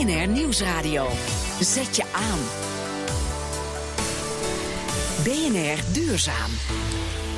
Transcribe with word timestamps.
BNR 0.00 0.28
Nieuwsradio. 0.28 1.08
Zet 1.60 1.96
je 1.96 2.04
aan. 2.12 2.38
BNR 5.24 5.92
Duurzaam. 5.92 6.50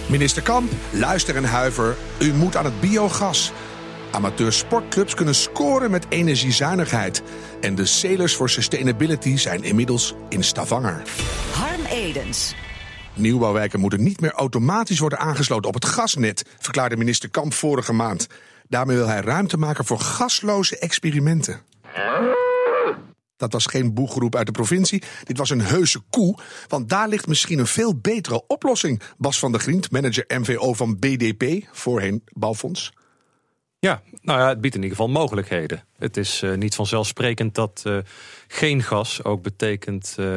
Minister 0.09 0.43
Kamp, 0.43 0.73
luister 0.91 1.37
en 1.37 1.45
huiver. 1.45 1.97
U 2.19 2.33
moet 2.33 2.57
aan 2.57 2.65
het 2.65 2.81
biogas. 2.81 3.53
Amateur 4.11 4.53
sportclubs 4.53 5.15
kunnen 5.15 5.35
scoren 5.35 5.91
met 5.91 6.07
energiezuinigheid. 6.09 7.23
En 7.61 7.75
de 7.75 7.87
Sailors 7.87 8.35
for 8.35 8.49
Sustainability 8.49 9.37
zijn 9.37 9.63
inmiddels 9.63 10.15
in 10.29 10.45
Stavanger. 10.45 11.03
Harm 11.53 11.85
Edens. 11.85 12.55
Nieuwbouwwijken 13.15 13.81
moeten 13.81 14.03
niet 14.03 14.21
meer 14.21 14.33
automatisch 14.33 14.99
worden 14.99 15.19
aangesloten 15.19 15.69
op 15.69 15.75
het 15.75 15.85
gasnet, 15.85 16.45
verklaarde 16.59 16.97
minister 16.97 17.31
Kamp 17.31 17.55
vorige 17.55 17.93
maand. 17.93 18.27
Daarmee 18.69 18.97
wil 18.97 19.09
hij 19.09 19.21
ruimte 19.21 19.57
maken 19.57 19.85
voor 19.85 20.01
gasloze 20.01 20.79
experimenten. 20.79 21.63
Dat 23.43 23.53
was 23.53 23.67
geen 23.67 23.95
boegeroep 23.95 24.37
uit 24.37 24.47
de 24.47 24.53
provincie. 24.53 25.03
Dit 25.25 25.39
was 25.39 25.51
een 25.51 25.61
heuse 25.61 26.01
koe. 26.11 26.39
Want 26.69 26.89
daar 26.89 27.09
ligt 27.09 27.27
misschien 27.27 27.59
een 27.59 27.67
veel 27.67 27.97
betere 27.97 28.47
oplossing. 28.47 29.03
Bas 29.19 29.39
van 29.39 29.53
der 29.53 29.61
Griend, 29.61 29.91
manager 29.91 30.25
MVO 30.29 30.73
van 30.73 30.99
BDP, 30.99 31.69
voorheen 31.73 32.23
Bouwfonds. 32.33 32.93
Ja, 33.79 34.03
nou 34.21 34.41
ja, 34.41 34.49
het 34.49 34.61
biedt 34.61 34.75
in 34.75 34.83
ieder 34.83 34.97
geval 34.97 35.13
mogelijkheden. 35.13 35.85
Het 35.99 36.17
is 36.17 36.43
uh, 36.43 36.55
niet 36.55 36.75
vanzelfsprekend 36.75 37.55
dat 37.55 37.83
uh, 37.87 37.99
geen 38.49 38.83
gas 38.83 39.25
ook 39.25 39.43
betekent 39.43 40.17
uh, 40.19 40.37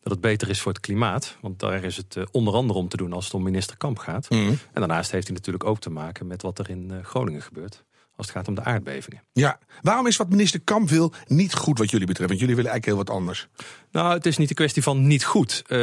dat 0.00 0.12
het 0.12 0.20
beter 0.20 0.48
is 0.50 0.60
voor 0.60 0.72
het 0.72 0.80
klimaat. 0.80 1.36
Want 1.40 1.58
daar 1.58 1.84
is 1.84 1.96
het 1.96 2.16
onder 2.30 2.54
andere 2.54 2.78
om 2.78 2.88
te 2.88 2.96
doen 2.96 3.12
als 3.12 3.24
het 3.24 3.34
om 3.34 3.42
minister 3.42 3.76
Kamp 3.76 3.98
gaat. 3.98 4.30
Mm. 4.30 4.48
En 4.48 4.58
daarnaast 4.72 5.10
heeft 5.10 5.26
hij 5.26 5.36
natuurlijk 5.36 5.64
ook 5.64 5.78
te 5.78 5.90
maken 5.90 6.26
met 6.26 6.42
wat 6.42 6.58
er 6.58 6.70
in 6.70 7.00
Groningen 7.02 7.42
gebeurt 7.42 7.84
als 8.16 8.26
het 8.26 8.36
gaat 8.36 8.48
om 8.48 8.54
de 8.54 8.64
aardbevingen. 8.64 9.22
Ja, 9.32 9.58
waarom 9.82 10.06
is 10.06 10.16
wat 10.16 10.28
minister 10.28 10.60
Kamp 10.60 10.88
wil 10.88 11.12
niet 11.26 11.54
goed 11.54 11.78
wat 11.78 11.90
jullie 11.90 12.06
betreft? 12.06 12.28
Want 12.28 12.40
jullie 12.40 12.56
willen 12.56 12.70
eigenlijk 12.70 12.98
heel 12.98 13.14
wat 13.14 13.16
anders. 13.16 13.48
Nou, 13.90 14.14
het 14.14 14.26
is 14.26 14.36
niet 14.36 14.48
een 14.48 14.56
kwestie 14.56 14.82
van 14.82 15.06
niet 15.06 15.24
goed. 15.24 15.62
Uh, 15.68 15.78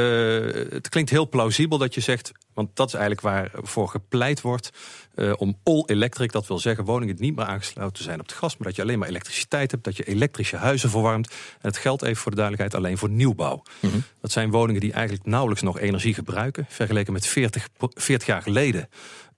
het 0.70 0.90
klinkt 0.90 1.10
heel 1.10 1.30
plausibel 1.30 1.78
dat 1.78 1.94
je 1.94 2.02
zegt, 2.02 2.32
want 2.54 2.70
dat 2.74 2.88
is 2.88 2.94
eigenlijk 2.94 3.22
waarvoor 3.22 3.90
gepleit 3.90 4.42
wordt, 4.42 4.70
uh, 5.16 5.34
om 5.38 5.58
all 5.64 5.84
electric. 5.86 6.32
Dat 6.32 6.48
wil 6.48 6.60
zeggen 6.60 6.86
woningen 6.86 7.16
die 7.16 7.26
niet 7.26 7.36
meer 7.36 7.46
aangesloten 7.46 8.04
zijn 8.04 8.20
op 8.20 8.26
het 8.26 8.36
gas, 8.36 8.58
maar 8.58 8.68
dat 8.68 8.76
je 8.76 8.82
alleen 8.82 9.00
maar 9.00 9.08
elektriciteit 9.08 9.72
hebt, 9.72 9.84
dat 9.84 9.98
je 9.98 10.04
elektrische 10.04 10.58
huizen 10.58 10.90
verwarmt. 10.90 11.28
En 11.28 11.68
het 11.68 11.78
geldt 11.78 12.02
even 12.02 12.22
voor 12.22 12.32
de 12.32 12.38
duidelijkheid 12.38 12.84
alleen 12.84 12.98
voor 12.98 13.10
nieuwbouw. 13.10 13.64
Mm 13.80 13.90
-hmm. 13.90 14.04
Dat 14.22 14.32
zijn 14.32 14.52
woningen 14.52 14.82
die 14.82 14.94
eigenlijk 14.94 15.26
nauwelijks 15.26 15.64
nog 15.64 15.80
energie 15.80 16.14
gebruiken, 16.14 16.66
vergeleken 16.70 17.14
met 17.14 17.26
40, 17.26 17.68
40 17.94 18.28
jaar 18.28 18.42
geleden. 18.42 18.90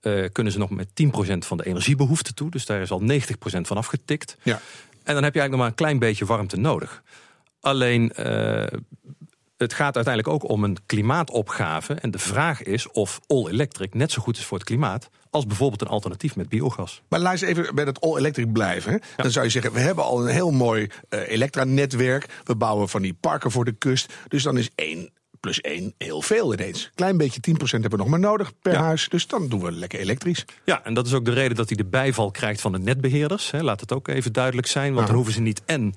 Uh, 0.06 0.26
kunnen 0.32 0.52
ze 0.52 0.58
nog 0.58 0.70
met 0.70 0.88
10% 0.88 1.38
van 1.38 1.56
de 1.56 1.66
energiebehoefte 1.66 2.34
toe. 2.34 2.50
Dus 2.50 2.66
daar 2.66 2.80
is 2.80 2.90
al 2.90 3.02
90% 3.02 3.06
van 3.60 3.76
afgetikt. 3.76 4.36
Ja. 4.42 4.60
En 5.02 5.14
dan 5.14 5.22
heb 5.22 5.34
je 5.34 5.40
eigenlijk 5.40 5.50
nog 5.50 5.58
maar 5.58 5.68
een 5.68 5.74
klein 5.74 5.98
beetje 5.98 6.24
warmte 6.24 6.56
nodig. 6.56 7.02
Alleen, 7.60 8.12
uh, 8.18 8.66
het 9.56 9.72
gaat 9.72 9.94
uiteindelijk 9.94 10.34
ook 10.34 10.50
om 10.50 10.64
een 10.64 10.76
klimaatopgave. 10.86 11.94
En 11.94 12.10
de 12.10 12.18
vraag 12.18 12.62
is 12.62 12.90
of 12.90 13.20
all-electric 13.26 13.94
net 13.94 14.12
zo 14.12 14.22
goed 14.22 14.36
is 14.36 14.44
voor 14.44 14.58
het 14.58 14.66
klimaat... 14.66 15.08
als 15.30 15.46
bijvoorbeeld 15.46 15.80
een 15.80 15.88
alternatief 15.88 16.36
met 16.36 16.48
biogas. 16.48 17.02
Maar 17.08 17.20
laat 17.20 17.32
eens 17.32 17.40
even 17.40 17.74
bij 17.74 17.84
het 17.84 18.00
all-electric 18.00 18.52
blijven. 18.52 19.00
Dan 19.16 19.30
zou 19.30 19.44
je 19.44 19.50
zeggen, 19.50 19.72
we 19.72 19.80
hebben 19.80 20.04
al 20.04 20.20
een 20.20 20.32
heel 20.32 20.50
mooi 20.50 20.88
uh, 21.10 21.28
elektranetwerk. 21.28 22.26
We 22.44 22.56
bouwen 22.56 22.88
van 22.88 23.02
die 23.02 23.14
parken 23.14 23.50
voor 23.50 23.64
de 23.64 23.72
kust. 23.72 24.12
Dus 24.28 24.42
dan 24.42 24.58
is 24.58 24.70
één 24.74 25.10
plus 25.40 25.60
1 25.60 25.94
heel 25.98 26.22
veel 26.22 26.52
ineens. 26.52 26.90
Klein 26.94 27.16
beetje 27.16 27.40
10% 27.50 27.54
hebben 27.56 27.90
we 27.90 27.96
nog 27.96 28.08
maar 28.08 28.18
nodig 28.18 28.52
per 28.62 28.72
ja. 28.72 28.82
huis. 28.82 29.08
Dus 29.08 29.26
dan 29.26 29.48
doen 29.48 29.60
we 29.60 29.72
lekker 29.72 29.98
elektrisch. 29.98 30.44
Ja, 30.64 30.84
en 30.84 30.94
dat 30.94 31.06
is 31.06 31.12
ook 31.12 31.24
de 31.24 31.32
reden 31.32 31.56
dat 31.56 31.68
hij 31.68 31.76
de 31.76 31.84
bijval 31.84 32.30
krijgt 32.30 32.60
van 32.60 32.72
de 32.72 32.78
netbeheerders. 32.78 33.50
Hè. 33.50 33.62
Laat 33.62 33.80
het 33.80 33.92
ook 33.92 34.08
even 34.08 34.32
duidelijk 34.32 34.66
zijn, 34.66 34.94
want 34.94 35.06
dan 35.06 35.16
hoeven 35.16 35.34
ze 35.34 35.40
niet 35.40 35.62
en. 35.64 35.94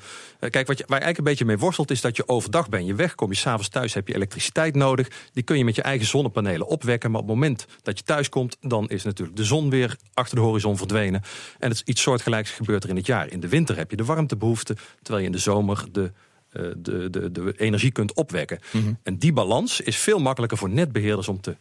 Kijk, 0.49 0.67
wat 0.67 0.77
je, 0.77 0.83
waar 0.87 0.97
je 0.97 1.05
eigenlijk 1.05 1.17
een 1.17 1.23
beetje 1.23 1.45
mee 1.45 1.57
worstelt 1.57 1.91
is 1.91 2.01
dat 2.01 2.15
je 2.15 2.27
overdag 2.27 2.69
ben 2.69 2.85
je 2.85 2.95
weg. 2.95 3.15
Kom 3.15 3.29
je 3.29 3.35
s'avonds 3.35 3.69
thuis, 3.69 3.93
heb 3.93 4.07
je 4.07 4.15
elektriciteit 4.15 4.75
nodig. 4.75 5.07
Die 5.33 5.43
kun 5.43 5.57
je 5.57 5.63
met 5.63 5.75
je 5.75 5.81
eigen 5.81 6.07
zonnepanelen 6.07 6.67
opwekken. 6.67 7.11
Maar 7.11 7.21
op 7.21 7.27
het 7.27 7.35
moment 7.35 7.65
dat 7.81 7.97
je 7.97 8.03
thuis 8.03 8.29
komt, 8.29 8.57
dan 8.61 8.89
is 8.89 9.03
natuurlijk 9.03 9.37
de 9.37 9.43
zon 9.43 9.69
weer 9.69 9.97
achter 10.13 10.35
de 10.35 10.41
horizon 10.41 10.77
verdwenen. 10.77 11.21
En 11.59 11.69
het 11.69 11.77
is 11.77 11.83
iets 11.85 12.01
soortgelijks 12.01 12.51
gebeurt 12.51 12.83
er 12.83 12.89
in 12.89 12.95
het 12.95 13.05
jaar. 13.05 13.31
In 13.31 13.39
de 13.39 13.47
winter 13.47 13.77
heb 13.77 13.91
je 13.91 13.97
de 13.97 14.05
warmtebehoefte, 14.05 14.75
terwijl 15.01 15.19
je 15.19 15.25
in 15.25 15.31
de 15.31 15.41
zomer 15.41 15.85
de 15.91 16.11
de, 16.49 17.07
de, 17.09 17.31
de 17.31 17.53
energie 17.57 17.91
kunt 17.91 18.13
opwekken. 18.13 18.59
Mm 18.71 18.81
-hmm. 18.81 18.99
En 19.03 19.17
die 19.17 19.33
balans 19.33 19.81
is 19.81 19.97
veel 19.97 20.19
makkelijker 20.19 20.57
voor 20.57 20.69
netbeheerders 20.69 21.27
om 21.27 21.41
te 21.41 21.57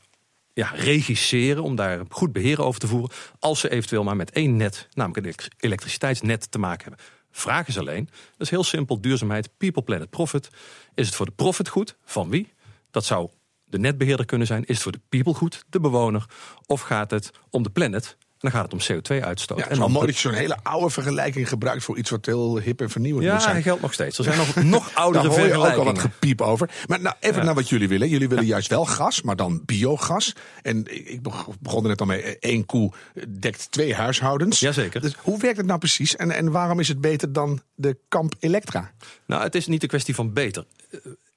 ja, 0.52 0.70
regisseren, 0.74 1.62
om 1.62 1.76
daar 1.76 2.00
goed 2.08 2.32
beheer 2.32 2.62
over 2.62 2.80
te 2.80 2.86
voeren, 2.86 3.10
als 3.38 3.60
ze 3.60 3.70
eventueel 3.70 4.04
maar 4.04 4.16
met 4.16 4.30
één 4.30 4.56
net, 4.56 4.88
namelijk 4.94 5.26
een 5.26 5.52
elektriciteitsnet, 5.56 6.50
te 6.50 6.58
maken 6.58 6.88
hebben. 6.88 7.06
Vraag 7.30 7.68
is 7.68 7.78
alleen, 7.78 8.04
dat 8.04 8.40
is 8.40 8.50
heel 8.50 8.64
simpel, 8.64 9.00
duurzaamheid, 9.00 9.50
people, 9.56 9.82
planet, 9.82 10.10
profit. 10.10 10.48
Is 10.94 11.06
het 11.06 11.14
voor 11.14 11.26
de 11.26 11.32
profit 11.32 11.68
goed? 11.68 11.96
Van 12.04 12.30
wie? 12.30 12.52
Dat 12.90 13.04
zou 13.04 13.30
de 13.64 13.78
netbeheerder 13.78 14.26
kunnen 14.26 14.46
zijn. 14.46 14.64
Is 14.64 14.74
het 14.74 14.82
voor 14.82 14.92
de 14.92 15.00
people 15.08 15.34
goed, 15.34 15.64
de 15.68 15.80
bewoner? 15.80 16.26
Of 16.66 16.80
gaat 16.80 17.10
het 17.10 17.30
om 17.50 17.62
de 17.62 17.70
planet, 17.70 18.16
dan 18.38 18.50
gaat 18.50 18.72
het 18.72 18.72
om 18.72 18.96
CO2-uitstoot. 18.96 19.58
Ja, 19.58 19.62
het 19.64 19.72
is 19.72 19.78
wel 19.78 19.88
mooi 19.88 20.06
dat 20.06 20.14
je 20.14 20.20
zo'n 20.20 20.32
hele 20.32 20.58
oude 20.62 20.90
vergelijking 20.90 21.48
gebruikt 21.48 21.84
voor 21.84 21.98
iets 21.98 22.10
wat 22.10 22.26
heel 22.26 22.58
hip 22.58 22.80
en 22.80 22.90
vernieuwend 22.90 23.26
ja, 23.26 23.32
moet 23.32 23.42
zijn. 23.42 23.56
Ja, 23.56 23.62
geldt 23.62 23.82
nog 23.82 23.92
steeds. 23.92 24.18
Er 24.18 24.24
zijn 24.24 24.36
nog, 24.36 24.54
nog 24.54 24.94
oudere 24.94 25.28
Daar 25.28 25.38
hoor 25.38 25.46
je 25.46 25.54
ook 25.54 25.78
al 25.78 25.84
wat 25.84 25.98
gepiep 25.98 26.40
over. 26.40 26.70
Maar 26.86 27.00
nou, 27.00 27.16
even 27.20 27.38
ja. 27.38 27.44
naar 27.44 27.54
wat 27.54 27.68
jullie 27.68 27.88
willen. 27.88 28.08
Jullie 28.08 28.28
willen 28.28 28.46
juist 28.46 28.68
wel 28.68 28.84
gas, 28.84 29.22
maar 29.22 29.36
dan 29.36 29.62
biogas. 29.64 30.32
En 30.62 31.08
ik 31.08 31.22
begon 31.60 31.82
er 31.82 31.88
net 31.88 32.00
al 32.00 32.06
mee. 32.06 32.36
Eén 32.40 32.66
koe 32.66 32.92
dekt 33.28 33.70
twee 33.70 33.94
huishoudens. 33.94 34.60
Jazeker. 34.60 35.00
Dus 35.00 35.14
hoe 35.22 35.38
werkt 35.38 35.56
het 35.56 35.66
nou 35.66 35.78
precies? 35.78 36.16
En, 36.16 36.30
en 36.30 36.50
waarom 36.50 36.80
is 36.80 36.88
het 36.88 37.00
beter 37.00 37.32
dan 37.32 37.60
de 37.74 37.98
Kamp 38.08 38.34
Elektra? 38.40 38.90
Nou, 39.26 39.42
het 39.42 39.54
is 39.54 39.66
niet 39.66 39.82
een 39.82 39.88
kwestie 39.88 40.14
van 40.14 40.32
beter. 40.32 40.64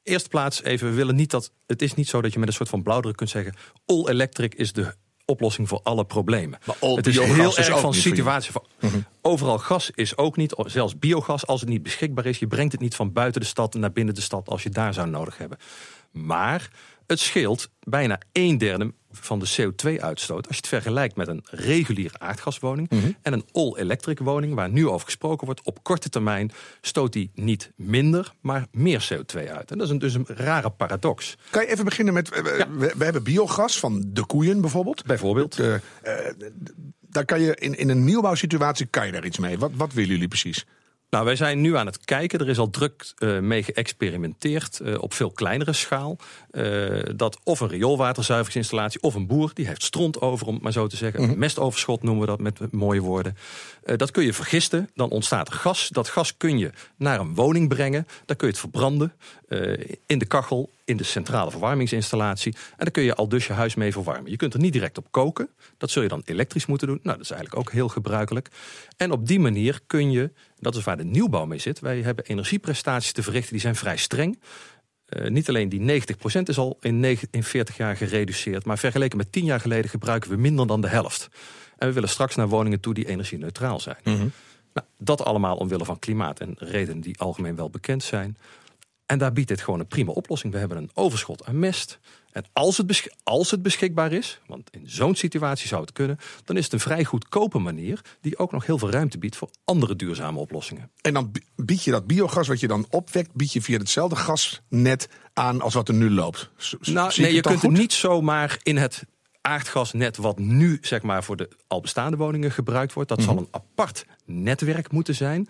Eerst 0.03 0.29
plaats 0.29 0.63
even, 0.63 0.89
we 0.89 0.95
willen 0.95 1.15
niet 1.15 1.31
dat. 1.31 1.51
Het 1.67 1.81
is 1.81 1.93
niet 1.93 2.07
zo 2.07 2.21
dat 2.21 2.33
je 2.33 2.39
met 2.39 2.47
een 2.47 2.53
soort 2.53 2.69
van 2.69 2.83
blauwdruk 2.83 3.15
kunt 3.15 3.29
zeggen. 3.29 3.55
All 3.85 4.07
electric 4.07 4.55
is 4.55 4.73
de 4.73 4.93
oplossing 5.31 5.67
voor 5.67 5.79
alle 5.83 6.05
problemen. 6.05 6.59
het 6.79 7.07
is 7.07 7.19
heel 7.19 7.57
erg 7.57 7.79
van 7.79 7.93
situatie. 7.93 8.51
Van, 8.51 8.65
mm 8.79 8.89
-hmm. 8.89 9.05
Overal 9.21 9.57
gas 9.57 9.91
is 9.93 10.17
ook 10.17 10.37
niet, 10.37 10.53
zelfs 10.65 10.99
biogas, 10.99 11.47
als 11.47 11.61
het 11.61 11.69
niet 11.69 11.83
beschikbaar 11.83 12.25
is. 12.25 12.39
Je 12.39 12.47
brengt 12.47 12.71
het 12.71 12.81
niet 12.81 12.95
van 12.95 13.11
buiten 13.13 13.41
de 13.41 13.47
stad 13.47 13.73
naar 13.73 13.91
binnen 13.91 14.15
de 14.15 14.21
stad 14.21 14.49
als 14.49 14.63
je 14.63 14.69
daar 14.69 14.93
zou 14.93 15.09
nodig 15.09 15.37
hebben. 15.37 15.57
Maar 16.11 16.69
het 17.07 17.19
scheelt 17.19 17.69
bijna 17.79 18.19
een 18.31 18.57
derde 18.57 18.93
van 19.11 19.39
de 19.39 19.49
CO2-uitstoot 19.57 20.47
als 20.47 20.55
je 20.55 20.61
het 20.61 20.67
vergelijkt 20.67 21.15
met 21.15 21.27
een 21.27 21.43
reguliere 21.45 22.19
aardgaswoning 22.19 22.89
mm 22.89 22.99
-hmm. 22.99 23.15
en 23.21 23.33
een 23.33 23.45
all-electric 23.51 24.19
woning, 24.19 24.53
waar 24.53 24.69
nu 24.69 24.87
over 24.87 25.05
gesproken 25.05 25.45
wordt. 25.45 25.61
Op 25.63 25.83
korte 25.83 26.09
termijn 26.09 26.51
stoot 26.81 27.13
die 27.13 27.31
niet 27.35 27.71
minder, 27.75 28.33
maar 28.41 28.67
meer 28.71 29.09
CO2 29.13 29.49
uit. 29.49 29.71
En 29.71 29.77
dat 29.77 29.87
is 29.87 29.89
een, 29.93 29.99
dus 29.99 30.13
een 30.13 30.27
rare 30.27 30.69
paradox. 30.69 31.37
Kan 31.49 31.61
je 31.61 31.71
even 31.71 31.85
beginnen 31.85 32.13
met, 32.13 32.29
we, 32.29 32.55
ja. 32.57 32.69
we, 32.71 32.93
we 32.97 33.03
hebben 33.03 33.23
biogas 33.23 33.79
van 33.79 34.03
de 34.07 34.25
koeien 34.25 34.61
bijvoorbeeld. 34.61 35.05
Bijvoorbeeld. 35.05 35.55
De, 35.55 35.79
uh, 36.03 36.47
daar 36.99 37.25
kan 37.25 37.41
je 37.41 37.55
in, 37.55 37.77
in 37.77 37.89
een 37.89 38.03
nieuwbouwsituatie 38.03 38.85
kan 38.85 39.05
je 39.05 39.11
daar 39.11 39.25
iets 39.25 39.37
mee. 39.37 39.57
Wat, 39.57 39.71
wat 39.73 39.93
willen 39.93 40.09
jullie 40.09 40.27
precies? 40.27 40.65
Nou, 41.11 41.25
wij 41.25 41.35
zijn 41.35 41.61
nu 41.61 41.77
aan 41.77 41.85
het 41.85 42.05
kijken. 42.05 42.39
Er 42.39 42.49
is 42.49 42.57
al 42.57 42.69
druk 42.69 43.13
uh, 43.19 43.39
mee 43.39 43.63
geëxperimenteerd 43.63 44.79
uh, 44.83 45.01
op 45.01 45.13
veel 45.13 45.31
kleinere 45.31 45.73
schaal. 45.73 46.17
Uh, 46.51 47.03
dat 47.15 47.39
of 47.43 47.59
een 47.59 47.67
rioolwaterzuiveringsinstallatie 47.67 49.01
of 49.01 49.15
een 49.15 49.27
boer, 49.27 49.51
die 49.53 49.67
heeft 49.67 49.83
stront 49.83 50.21
over, 50.21 50.47
om 50.47 50.53
het 50.53 50.63
maar 50.63 50.71
zo 50.71 50.87
te 50.87 50.95
zeggen. 50.95 51.23
-hmm. 51.23 51.37
Mestoverschot 51.37 52.03
noemen 52.03 52.21
we 52.21 52.27
dat 52.27 52.39
met 52.39 52.71
mooie 52.71 53.01
woorden. 53.01 53.37
dat 53.95 54.11
kun 54.11 54.23
je 54.23 54.33
vergisten, 54.33 54.89
dan 54.93 55.09
ontstaat 55.09 55.47
er 55.47 55.53
gas. 55.53 55.89
Dat 55.89 56.07
gas 56.07 56.37
kun 56.37 56.57
je 56.57 56.71
naar 56.97 57.19
een 57.19 57.35
woning 57.35 57.69
brengen. 57.69 58.07
Dan 58.25 58.35
kun 58.35 58.47
je 58.47 58.53
het 58.53 58.61
verbranden 58.61 59.13
in 60.05 60.17
de 60.17 60.25
kachel, 60.25 60.69
in 60.85 60.97
de 60.97 61.03
centrale 61.03 61.51
verwarmingsinstallatie. 61.51 62.53
En 62.53 62.77
dan 62.77 62.91
kun 62.91 63.03
je 63.03 63.15
al 63.15 63.27
dus 63.29 63.47
je 63.47 63.53
huis 63.53 63.75
mee 63.75 63.91
verwarmen. 63.91 64.31
Je 64.31 64.37
kunt 64.37 64.53
er 64.53 64.59
niet 64.59 64.73
direct 64.73 64.97
op 64.97 65.07
koken. 65.11 65.49
Dat 65.77 65.89
zul 65.89 66.01
je 66.01 66.07
dan 66.07 66.21
elektrisch 66.25 66.65
moeten 66.65 66.87
doen. 66.87 66.99
Nou, 67.03 67.17
dat 67.17 67.25
is 67.25 67.31
eigenlijk 67.31 67.61
ook 67.61 67.71
heel 67.71 67.87
gebruikelijk. 67.87 68.49
En 68.97 69.11
op 69.11 69.27
die 69.27 69.39
manier 69.39 69.79
kun 69.87 70.11
je, 70.11 70.31
dat 70.59 70.75
is 70.75 70.83
waar 70.83 70.97
de 70.97 71.03
nieuwbouw 71.03 71.45
mee 71.45 71.59
zit. 71.59 71.79
Wij 71.79 72.01
hebben 72.01 72.25
energieprestaties 72.25 73.11
te 73.11 73.23
verrichten, 73.23 73.51
die 73.51 73.61
zijn 73.61 73.75
vrij 73.75 73.97
streng. 73.97 74.39
Uh, 75.09 75.29
niet 75.29 75.49
alleen 75.49 75.69
die 75.69 76.01
90% 76.01 76.03
is 76.43 76.57
al 76.57 76.77
in, 76.81 76.99
9, 76.99 77.27
in 77.31 77.43
40 77.43 77.77
jaar 77.77 77.97
gereduceerd, 77.97 78.65
maar 78.65 78.77
vergeleken 78.77 79.17
met 79.17 79.31
10 79.31 79.45
jaar 79.45 79.59
geleden 79.59 79.89
gebruiken 79.89 80.29
we 80.29 80.37
minder 80.37 80.67
dan 80.67 80.81
de 80.81 80.87
helft. 80.87 81.29
En 81.77 81.87
we 81.87 81.93
willen 81.93 82.09
straks 82.09 82.35
naar 82.35 82.47
woningen 82.47 82.79
toe 82.79 82.93
die 82.93 83.07
energie-neutraal 83.07 83.79
zijn. 83.79 83.97
Mm 84.03 84.15
-hmm. 84.15 84.31
nou, 84.73 84.87
dat 84.97 85.23
allemaal 85.23 85.55
omwille 85.57 85.85
van 85.85 85.99
klimaat 85.99 86.39
en 86.39 86.55
redenen 86.57 87.01
die 87.01 87.19
algemeen 87.19 87.55
wel 87.55 87.69
bekend 87.69 88.03
zijn. 88.03 88.37
En 89.11 89.17
daar 89.17 89.33
biedt 89.33 89.47
dit 89.47 89.61
gewoon 89.61 89.79
een 89.79 89.87
prima 89.87 90.11
oplossing. 90.11 90.53
We 90.53 90.59
hebben 90.59 90.77
een 90.77 90.89
overschot 90.93 91.45
aan 91.45 91.59
mest. 91.59 91.99
En 92.31 92.45
als 92.53 92.77
het, 92.77 93.09
als 93.23 93.51
het 93.51 93.61
beschikbaar 93.61 94.11
is, 94.11 94.39
want 94.47 94.69
in 94.69 94.89
zo'n 94.89 95.15
situatie 95.15 95.67
zou 95.67 95.81
het 95.81 95.91
kunnen, 95.91 96.17
dan 96.45 96.57
is 96.57 96.63
het 96.63 96.73
een 96.73 96.79
vrij 96.79 97.03
goedkope 97.03 97.59
manier 97.59 98.01
die 98.21 98.37
ook 98.37 98.51
nog 98.51 98.65
heel 98.65 98.77
veel 98.77 98.89
ruimte 98.89 99.17
biedt 99.17 99.35
voor 99.35 99.49
andere 99.63 99.95
duurzame 99.95 100.39
oplossingen. 100.39 100.91
En 101.01 101.13
dan 101.13 101.31
bied 101.55 101.83
je 101.83 101.91
dat 101.91 102.07
biogas 102.07 102.47
wat 102.47 102.59
je 102.59 102.67
dan 102.67 102.85
opwekt, 102.89 103.33
bied 103.33 103.53
je 103.53 103.61
via 103.61 103.77
hetzelfde 103.77 104.15
gasnet 104.15 105.09
aan 105.33 105.61
als 105.61 105.73
wat 105.73 105.87
er 105.87 105.93
nu 105.93 106.09
loopt. 106.09 106.49
Nou, 106.81 107.11
nee, 107.15 107.33
je 107.33 107.41
kunt 107.41 107.59
goed? 107.59 107.69
het 107.69 107.79
niet 107.79 107.93
zomaar 107.93 108.59
in 108.63 108.77
het 108.77 109.03
aardgasnet 109.41 110.17
wat 110.17 110.39
nu 110.39 110.77
zeg 110.81 111.01
maar 111.01 111.23
voor 111.23 111.35
de 111.35 111.49
al 111.67 111.81
bestaande 111.81 112.17
woningen 112.17 112.51
gebruikt 112.51 112.93
wordt. 112.93 113.09
Dat 113.09 113.19
mm 113.19 113.25
-hmm. 113.25 113.33
zal 113.33 113.43
een 113.43 113.49
apart 113.51 114.05
netwerk 114.25 114.91
moeten 114.91 115.15
zijn. 115.15 115.47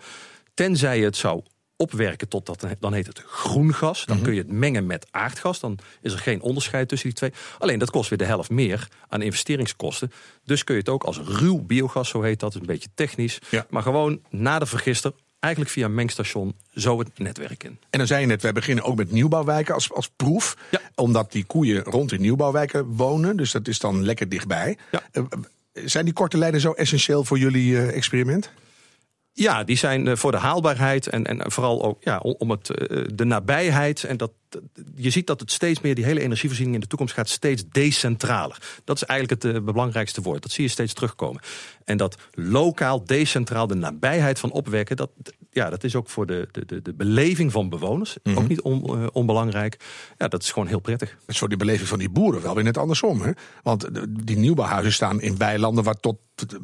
Tenzij 0.54 1.00
het 1.00 1.16
zou 1.16 1.42
opwerken 1.82 2.28
tot 2.28 2.46
dat, 2.46 2.66
dan 2.80 2.92
heet 2.92 3.06
het 3.06 3.22
groen 3.26 3.74
gas. 3.74 4.04
Dan 4.04 4.22
kun 4.22 4.34
je 4.34 4.40
het 4.40 4.50
mengen 4.50 4.86
met 4.86 5.06
aardgas. 5.10 5.60
Dan 5.60 5.78
is 6.00 6.12
er 6.12 6.18
geen 6.18 6.40
onderscheid 6.40 6.88
tussen 6.88 7.08
die 7.08 7.18
twee. 7.18 7.32
Alleen 7.58 7.78
dat 7.78 7.90
kost 7.90 8.08
weer 8.08 8.18
de 8.18 8.24
helft 8.24 8.50
meer 8.50 8.88
aan 9.08 9.22
investeringskosten. 9.22 10.12
Dus 10.44 10.64
kun 10.64 10.74
je 10.74 10.80
het 10.80 10.88
ook 10.88 11.04
als 11.04 11.18
ruw 11.18 11.58
biogas, 11.58 12.08
zo 12.08 12.22
heet 12.22 12.40
dat, 12.40 12.54
een 12.54 12.66
beetje 12.66 12.88
technisch. 12.94 13.38
Ja. 13.48 13.66
Maar 13.70 13.82
gewoon 13.82 14.20
na 14.30 14.58
de 14.58 14.66
vergister 14.66 15.12
eigenlijk 15.42 15.72
via 15.72 15.84
een 15.84 15.94
mengstation 15.94 16.54
zo 16.74 16.98
het 16.98 17.18
netwerk 17.18 17.64
in. 17.64 17.78
En 17.90 17.98
dan 17.98 18.06
zei 18.06 18.20
je 18.20 18.26
net, 18.26 18.42
wij 18.42 18.52
beginnen 18.52 18.84
ook 18.84 18.96
met 18.96 19.10
nieuwbouwwijken 19.10 19.74
als, 19.74 19.92
als 19.92 20.10
proef. 20.16 20.56
Ja. 20.70 20.80
Omdat 20.94 21.32
die 21.32 21.44
koeien 21.44 21.82
rond 21.82 22.12
in 22.12 22.20
nieuwbouwwijken 22.20 22.84
wonen. 22.84 23.36
Dus 23.36 23.50
dat 23.50 23.68
is 23.68 23.78
dan 23.78 24.04
lekker 24.04 24.28
dichtbij. 24.28 24.76
Ja. 24.90 25.02
Eh, 25.12 25.22
zijn 25.72 26.04
die 26.04 26.14
korte 26.14 26.38
lijnen 26.38 26.60
zo 26.60 26.72
essentieel 26.72 27.24
voor 27.24 27.38
jullie 27.38 27.76
eh, 27.76 27.96
experiment? 27.96 28.50
Ja, 29.32 29.64
die 29.64 29.76
zijn 29.76 30.08
eh, 30.08 30.16
voor 30.16 30.32
de 30.32 30.38
haalbaarheid 30.38 31.06
en, 31.06 31.24
en 31.24 31.52
vooral 31.52 31.84
ook 31.84 32.02
ja, 32.02 32.18
om 32.18 32.50
het, 32.50 32.70
eh, 32.70 33.04
de 33.14 33.24
nabijheid. 33.24 34.04
En 34.04 34.16
dat, 34.16 34.32
je 34.94 35.10
ziet 35.10 35.26
dat 35.26 35.40
het 35.40 35.52
steeds 35.52 35.80
meer, 35.80 35.94
die 35.94 36.04
hele 36.04 36.20
energievoorziening 36.20 36.74
in 36.74 36.80
de 36.82 36.86
toekomst 36.86 37.14
gaat 37.14 37.28
steeds 37.28 37.64
decentraler. 37.68 38.58
Dat 38.84 38.96
is 38.96 39.04
eigenlijk 39.04 39.42
het 39.42 39.54
eh, 39.54 39.60
belangrijkste 39.62 40.22
woord. 40.22 40.42
Dat 40.42 40.50
zie 40.52 40.64
je 40.64 40.70
steeds 40.70 40.92
terugkomen. 40.92 41.42
En 41.84 41.96
dat 41.96 42.16
lokaal, 42.32 43.04
decentraal, 43.04 43.66
de 43.66 43.74
nabijheid 43.74 44.38
van 44.38 44.50
opwekken, 44.50 44.96
dat, 44.96 45.10
ja, 45.50 45.70
dat 45.70 45.84
is 45.84 45.94
ook 45.96 46.08
voor 46.08 46.26
de, 46.26 46.48
de, 46.52 46.64
de, 46.66 46.82
de 46.82 46.94
beleving 46.94 47.52
van 47.52 47.68
bewoners 47.68 48.16
ook 48.34 48.48
niet 48.48 48.60
on- 48.60 48.84
eh, 49.02 49.06
onbelangrijk. 49.12 49.76
Ja, 50.18 50.28
dat 50.28 50.42
is 50.42 50.50
gewoon 50.52 50.68
heel 50.68 50.80
prettig. 50.80 51.10
Dat 51.10 51.18
is 51.28 51.38
voor 51.38 51.48
die 51.48 51.58
beleving 51.58 51.88
van 51.88 51.98
die 51.98 52.08
boeren 52.10 52.42
wel 52.42 52.54
weer 52.54 52.64
net 52.64 52.78
andersom. 52.78 53.20
Hè? 53.20 53.30
Want 53.62 53.94
de- 53.94 54.12
die 54.24 54.36
nieuwbouwhuizen 54.36 54.92
staan 54.92 55.20
in 55.20 55.36
weilanden 55.36 55.84
waar 55.84 56.00
tot 56.00 56.16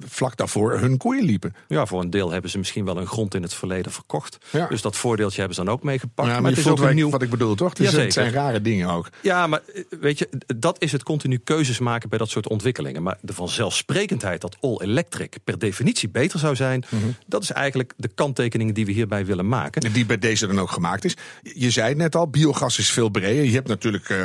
vlak 0.08 0.36
daarvoor 0.36 0.78
hun 0.78 0.96
koeien 0.96 1.24
liepen. 1.24 1.54
Ja, 1.68 1.86
voor 1.86 2.00
een 2.00 2.10
deel 2.10 2.30
hebben 2.30 2.50
ze 2.50 2.58
misschien 2.58 2.84
wel 2.84 2.96
hun 2.96 3.06
grond 3.06 3.34
in 3.34 3.42
het 3.42 3.54
verleden 3.54 3.92
verkocht. 3.92 4.38
Ja. 4.50 4.66
Dus 4.66 4.82
dat 4.82 4.96
voordeeltje 4.96 5.38
hebben 5.38 5.56
ze 5.56 5.64
dan 5.64 5.72
ook 5.72 5.82
meegepakt. 5.82 6.28
Ja, 6.28 6.32
maar, 6.32 6.42
maar 6.42 6.50
het 6.50 6.60
is 6.60 6.66
ook 6.66 6.80
een 6.80 6.94
nieuw. 6.94 7.10
wat 7.10 7.22
ik 7.22 7.30
bedoel, 7.30 7.54
toch? 7.54 7.72
Het, 7.78 7.94
is- 7.96 8.02
het 8.02 8.12
zijn 8.12 8.32
rare 8.32 8.60
dingen 8.62 8.88
ook. 8.88 9.08
Ja, 9.20 9.46
maar 9.46 9.60
eh, 9.74 9.82
weet 10.00 10.18
je, 10.18 10.28
dat 10.56 10.82
is 10.82 10.92
het 10.92 11.02
continu 11.02 11.38
keuzes 11.38 11.78
maken 11.78 12.08
bij 12.08 12.18
dat 12.18 12.28
soort 12.30 12.48
ontwikkelingen. 12.48 13.02
Maar 13.02 13.18
de 13.20 13.32
vanzelfsprekendheid 13.32 14.40
dat 14.40 14.56
all 14.60 14.76
electric 14.80 15.36
per 15.44 15.58
definitie 15.58 16.08
beter 16.08 16.38
zou 16.38 16.56
zijn, 16.56 16.84
Mhm. 16.88 17.02
dat 17.26 17.42
is 17.42 17.50
eigenlijk 17.52 17.92
de 17.96 18.08
kanttekening 18.14 18.74
die 18.74 18.86
we 18.86 18.92
hierbij 18.92 19.26
willen 19.26 19.48
maken. 19.48 19.82
En 19.82 19.92
die 19.92 20.06
bij 20.06 20.18
deze 20.18 20.46
dan 20.46 20.60
ook 20.60 20.70
gemaakt 20.70 21.04
is. 21.04 21.16
Je 21.42 21.70
zei 21.70 21.88
het 21.88 21.96
net 21.96 22.16
al, 22.16 22.28
biogas 22.28 22.78
is 22.78 22.90
veel 22.90 23.08
breder. 23.08 23.44
Je 23.44 23.52
hebt 23.54 23.68
natuurlijk 23.68 24.08
eh, 24.08 24.24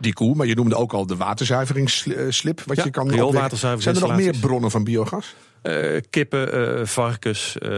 die 0.00 0.12
koe, 0.12 0.34
maar 0.34 0.46
je 0.46 0.54
noemde 0.54 0.74
ook 0.74 0.92
al 0.92 1.06
de 1.06 1.16
waterzuiveringsslip. 1.16 2.62
Wat 2.66 2.76
Ja, 2.76 2.84
je 2.84 2.90
kan. 2.90 3.08
Zijn 3.78 3.94
er 3.94 4.00
nog 4.00 4.16
meer 4.16 4.36
bronnen 4.40 4.70
van 4.70 4.84
biogas? 4.84 5.34
Eh, 5.62 6.00
kippen, 6.10 6.52
eh, 6.78 6.86
varkens, 6.86 7.58
eh, 7.58 7.70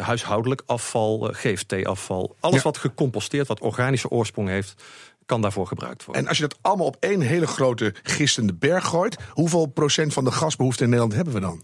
huishoudelijk 0.00 0.62
afval, 0.66 1.28
GFT-afval. 1.32 2.36
Alles 2.40 2.56
Ja. 2.56 2.62
wat 2.62 2.78
gecomposteerd, 2.78 3.46
wat 3.46 3.60
organische 3.60 4.08
oorsprong 4.08 4.48
heeft, 4.48 4.82
kan 5.26 5.40
daarvoor 5.40 5.66
gebruikt 5.66 6.04
worden. 6.04 6.22
En 6.22 6.28
als 6.28 6.38
je 6.38 6.42
dat 6.48 6.58
allemaal 6.60 6.86
op 6.86 6.96
één 7.00 7.20
hele 7.20 7.46
grote 7.46 7.94
gistende 8.02 8.54
berg 8.54 8.84
gooit, 8.84 9.16
hoeveel 9.30 9.66
procent 9.66 10.12
van 10.12 10.24
de 10.24 10.32
gasbehoefte 10.32 10.82
in 10.82 10.88
Nederland 10.88 11.14
hebben 11.14 11.34
we 11.34 11.40
dan? 11.40 11.62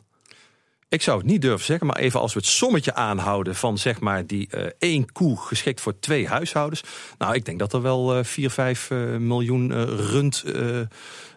Ik 0.91 1.03
zou 1.03 1.19
het 1.19 1.27
niet 1.27 1.43
durven 1.43 1.67
zeggen, 1.67 1.87
maar 1.87 1.97
even 1.97 2.21
als 2.21 2.33
we 2.33 2.39
het 2.39 2.49
sommetje 2.49 2.95
aanhouden 2.95 3.55
van 3.55 3.79
zeg 3.79 4.01
maar 4.01 4.27
die 4.27 4.49
eh, 4.51 4.67
één 4.79 5.13
koe 5.13 5.37
geschikt 5.37 5.81
voor 5.81 5.99
twee 5.99 6.29
huishoudens. 6.29 6.83
Nou, 7.19 7.35
ik 7.35 7.45
denk 7.45 7.59
dat 7.59 7.73
er 7.73 7.83
wel 7.83 8.17
eh 8.17 8.25
4, 8.25 8.51
5 8.51 8.91
eh, 8.91 9.17
miljoen 9.17 9.73
eh, 9.73 9.83
rund, 9.83 10.43
eh, 10.43 10.81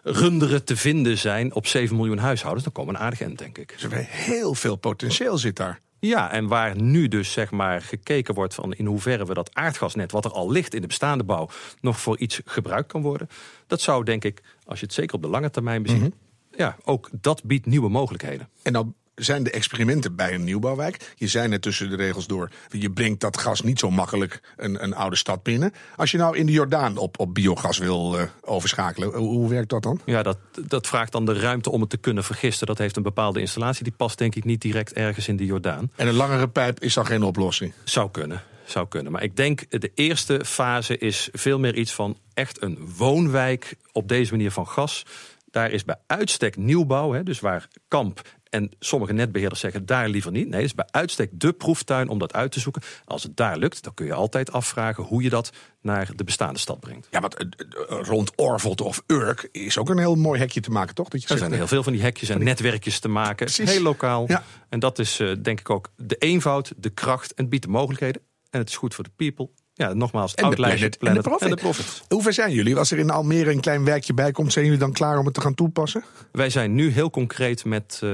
runderen 0.02 0.64
te 0.64 0.76
vinden 0.76 1.18
zijn 1.18 1.54
op 1.54 1.66
7 1.66 1.96
miljoen 1.96 2.18
huishoudens. 2.18 2.64
Dan 2.64 2.72
komen 2.72 2.92
we 2.92 2.98
een 2.98 3.04
aardig 3.04 3.20
eind, 3.20 3.38
denk 3.38 3.58
ik. 3.58 3.68
Dus 3.72 3.82
er 3.82 4.06
heel 4.08 4.54
veel 4.54 4.76
potentieel 4.76 5.38
zit 5.38 5.56
daar. 5.56 5.80
Ja, 5.98 6.30
en 6.30 6.46
waar 6.46 6.80
nu 6.80 7.08
dus 7.08 7.32
zeg 7.32 7.50
maar 7.50 7.82
gekeken 7.82 8.34
wordt 8.34 8.54
van 8.54 8.74
in 8.74 8.86
hoeverre 8.86 9.24
we 9.24 9.34
dat 9.34 9.54
aardgasnet, 9.54 10.12
wat 10.12 10.24
er 10.24 10.32
al 10.32 10.50
ligt 10.50 10.74
in 10.74 10.80
de 10.80 10.86
bestaande 10.86 11.24
bouw, 11.24 11.48
nog 11.80 12.00
voor 12.00 12.18
iets 12.18 12.40
gebruikt 12.44 12.88
kan 12.88 13.02
worden. 13.02 13.28
Dat 13.66 13.80
zou 13.80 14.04
denk 14.04 14.24
ik, 14.24 14.42
als 14.64 14.80
je 14.80 14.84
het 14.84 14.94
zeker 14.94 15.14
op 15.14 15.22
de 15.22 15.28
lange 15.28 15.50
termijn 15.50 15.82
beziet, 15.82 16.14
ja, 16.56 16.76
ook 16.84 17.08
dat 17.20 17.44
biedt 17.44 17.66
nieuwe 17.66 17.88
mogelijkheden. 17.88 18.48
En 18.62 18.72
dan 18.72 18.94
zijn 19.14 19.42
de 19.42 19.50
experimenten 19.50 20.16
bij 20.16 20.34
een 20.34 20.44
nieuwbouwwijk. 20.44 21.12
Je 21.16 21.26
zei 21.26 21.48
net 21.48 21.62
tussen 21.62 21.90
de 21.90 21.96
regels 21.96 22.26
door, 22.26 22.50
je 22.70 22.90
brengt 22.90 23.20
dat 23.20 23.36
gas 23.36 23.60
niet 23.60 23.78
zo 23.78 23.90
makkelijk 23.90 24.40
een, 24.56 24.82
een 24.82 24.94
oude 24.94 25.16
stad 25.16 25.42
binnen. 25.42 25.72
Als 25.96 26.10
je 26.10 26.18
nou 26.18 26.36
in 26.36 26.46
de 26.46 26.52
Jordaan 26.52 26.96
op, 26.96 27.18
op 27.18 27.34
biogas 27.34 27.78
wil 27.78 28.18
eh, 28.18 28.24
overschakelen, 28.40 29.14
hoe, 29.14 29.28
hoe 29.28 29.48
werkt 29.48 29.68
dat 29.68 29.82
dan? 29.82 30.00
Ja, 30.04 30.22
dat, 30.22 30.38
dat 30.66 30.86
vraagt 30.86 31.12
dan 31.12 31.24
de 31.24 31.38
ruimte 31.38 31.70
om 31.70 31.80
het 31.80 31.90
te 31.90 31.96
kunnen 31.96 32.24
vergisten. 32.24 32.66
Dat 32.66 32.78
heeft 32.78 32.96
een 32.96 33.02
bepaalde 33.02 33.40
installatie. 33.40 33.84
Die 33.84 33.92
past 33.92 34.18
denk 34.18 34.34
ik 34.34 34.44
niet 34.44 34.60
direct 34.60 34.92
ergens 34.92 35.28
in 35.28 35.36
de 35.36 35.44
Jordaan. 35.44 35.90
En 35.96 36.06
een 36.06 36.14
langere 36.14 36.48
pijp 36.48 36.80
is 36.80 36.94
dan 36.94 37.06
geen 37.06 37.22
oplossing. 37.22 37.72
Zou 37.84 38.10
kunnen, 38.10 38.42
zou 38.64 38.88
kunnen. 38.88 39.12
Maar 39.12 39.22
ik 39.22 39.36
denk 39.36 39.80
de 39.80 39.90
eerste 39.94 40.44
fase 40.44 40.98
is 40.98 41.28
veel 41.32 41.58
meer 41.58 41.76
iets 41.76 41.92
van 41.92 42.18
echt 42.34 42.62
een 42.62 42.78
woonwijk 42.96 43.76
op 43.92 44.08
deze 44.08 44.30
manier 44.30 44.50
van 44.50 44.68
gas. 44.68 45.06
Daar 45.50 45.70
is 45.70 45.84
bij 45.84 45.96
uitstek 46.06 46.56
nieuwbouw, 46.56 47.12
hè, 47.12 47.22
dus 47.22 47.40
waar 47.40 47.68
kamp 47.88 48.22
en 48.52 48.70
sommige 48.78 49.12
netbeheerders 49.12 49.60
zeggen 49.60 49.86
daar 49.86 50.08
liever 50.08 50.32
niet. 50.32 50.48
Nee, 50.48 50.60
het 50.60 50.68
is 50.68 50.74
bij 50.74 50.88
uitstek 50.90 51.30
de 51.32 51.52
proeftuin 51.52 52.08
om 52.08 52.18
dat 52.18 52.32
uit 52.32 52.52
te 52.52 52.60
zoeken. 52.60 52.82
Als 53.04 53.22
het 53.22 53.36
daar 53.36 53.56
lukt, 53.56 53.82
dan 53.82 53.94
kun 53.94 54.06
je 54.06 54.12
altijd 54.12 54.52
afvragen 54.52 55.04
hoe 55.04 55.22
je 55.22 55.30
dat 55.30 55.52
naar 55.80 56.10
de 56.16 56.24
bestaande 56.24 56.58
stad 56.58 56.80
brengt. 56.80 57.08
Ja, 57.10 57.20
want 57.20 57.36
eh, 57.36 57.46
eh, 57.46 58.02
rond 58.02 58.32
Orvelt 58.36 58.80
of 58.80 59.02
Urk 59.06 59.48
is 59.52 59.78
ook 59.78 59.88
een 59.88 59.98
heel 59.98 60.14
mooi 60.14 60.40
hekje 60.40 60.60
te 60.60 60.70
maken, 60.70 60.94
toch? 60.94 61.08
Dat 61.08 61.22
je 61.22 61.28
Er 61.28 61.38
zijn 61.38 61.50
eh, 61.50 61.56
heel 61.56 61.66
veel 61.66 61.82
van 61.82 61.92
die 61.92 62.02
hekjes 62.02 62.28
en 62.28 62.44
netwerkjes 62.44 62.98
te 62.98 63.08
maken. 63.08 63.46
Precies. 63.46 63.70
Heel 63.70 63.82
lokaal. 63.82 64.24
Ja. 64.28 64.44
En 64.68 64.78
dat 64.78 64.98
is 64.98 65.20
eh, 65.20 65.32
denk 65.42 65.60
ik 65.60 65.70
ook 65.70 65.92
de 65.96 66.16
eenvoud, 66.16 66.72
de 66.76 66.90
kracht 66.90 67.34
en 67.34 67.40
het 67.42 67.48
biedt 67.48 67.64
de 67.64 67.70
mogelijkheden. 67.70 68.22
En 68.50 68.58
het 68.58 68.68
is 68.68 68.76
goed 68.76 68.94
voor 68.94 69.04
de 69.04 69.10
people. 69.16 69.50
Ja, 69.82 69.92
nogmaals, 69.92 70.30
het 70.30 70.40
En 70.40 70.44
de 70.44 70.50
outlijstje, 70.50 70.88
planet 70.98 71.40
en 71.40 71.50
de 71.50 71.56
profit. 71.56 72.02
Hoe 72.08 72.22
ver 72.22 72.32
zijn 72.32 72.52
jullie? 72.52 72.76
Als 72.76 72.90
er 72.90 72.98
in 72.98 73.10
Almere 73.10 73.50
een 73.50 73.60
klein 73.60 73.84
werkje 73.84 74.14
bij 74.14 74.32
komt, 74.32 74.52
zijn 74.52 74.64
jullie 74.64 74.80
dan 74.80 74.92
klaar 74.92 75.18
om 75.18 75.24
het 75.24 75.34
te 75.34 75.40
gaan 75.40 75.54
toepassen? 75.54 76.04
Wij 76.32 76.50
zijn 76.50 76.74
nu 76.74 76.90
heel 76.90 77.10
concreet 77.10 77.64
met 77.64 78.00
eh, 78.02 78.10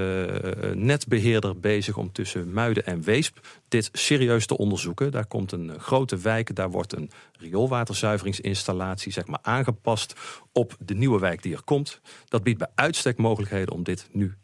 netbeheerder 0.74 1.60
bezig 1.60 1.96
om 1.96 2.12
tussen 2.12 2.52
Muiden 2.52 2.86
en 2.86 3.02
Weesp 3.02 3.38
dit 3.68 3.88
serieus 3.92 4.46
te 4.46 4.56
onderzoeken. 4.56 5.10
Daar 5.10 5.26
komt 5.26 5.52
een 5.52 5.70
eh, 5.70 5.78
grote 5.78 6.16
wijk, 6.16 6.54
daar 6.54 6.70
wordt 6.70 6.92
een 6.92 7.10
rioolwaterzuiveringsinstallatie 7.38 9.12
zeg 9.12 9.26
maar, 9.26 9.40
aangepast 9.42 10.14
op 10.52 10.76
de 10.84 10.94
nieuwe 10.94 11.18
wijk 11.18 11.42
die 11.42 11.54
er 11.54 11.64
komt. 11.64 12.00
Dat 12.28 12.42
biedt 12.42 12.58
bij 12.58 12.70
uitstek 12.74 13.16
mogelijkheden 13.16 13.74
om 13.74 13.82
dit 13.82 14.08
nu 14.12 14.34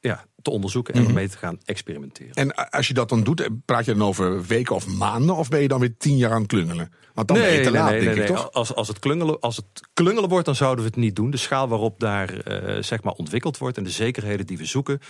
ja, 0.00 0.24
te 0.46 0.52
onderzoeken 0.52 0.94
en 0.94 1.06
ermee 1.06 1.28
te 1.28 1.38
gaan 1.38 1.58
experimenteren. 1.64 2.32
En 2.32 2.70
als 2.70 2.88
je 2.88 2.94
dat 2.94 3.08
dan 3.08 3.22
doet, 3.22 3.40
eh, 3.40 3.46
praat 3.64 3.84
je 3.84 3.94
dan 3.94 4.08
over 4.08 4.44
weken 4.46 4.74
of 4.74 4.86
maanden? 4.86 5.36
Of 5.36 5.48
ben 5.48 5.60
je 5.60 5.68
dan 5.68 5.80
weer 5.80 5.96
tien 5.98 6.16
jaar 6.16 6.32
aan 6.32 6.40
het 6.40 6.46
klungelen? 6.46 6.92
Want 7.14 7.28
dan 7.28 7.36
ben 7.36 7.52
je 7.52 7.60
te 7.60 7.70
laat, 7.70 7.90
denk 7.90 8.16
ik, 8.16 8.26
toch? 8.26 8.52
Als, 8.52 8.74
als, 8.74 8.88
het 8.88 8.98
klungelen, 8.98 9.40
als 9.40 9.56
het 9.56 9.66
klungelen 9.94 10.28
wordt, 10.28 10.46
dan 10.46 10.54
zouden 10.54 10.84
we 10.84 10.90
het 10.90 10.98
niet 10.98 11.16
doen. 11.16 11.30
De 11.30 11.36
schaal 11.36 11.68
waarop 11.68 12.00
daar 12.00 12.38
eh, 12.38 12.82
zeg 12.82 13.02
maar 13.02 13.12
ontwikkeld 13.12 13.58
wordt 13.58 13.76
en 13.76 13.84
de 13.84 13.90
zekerheden 13.90 14.46
die 14.46 14.58
we 14.58 14.64
zoeken, 14.64 15.00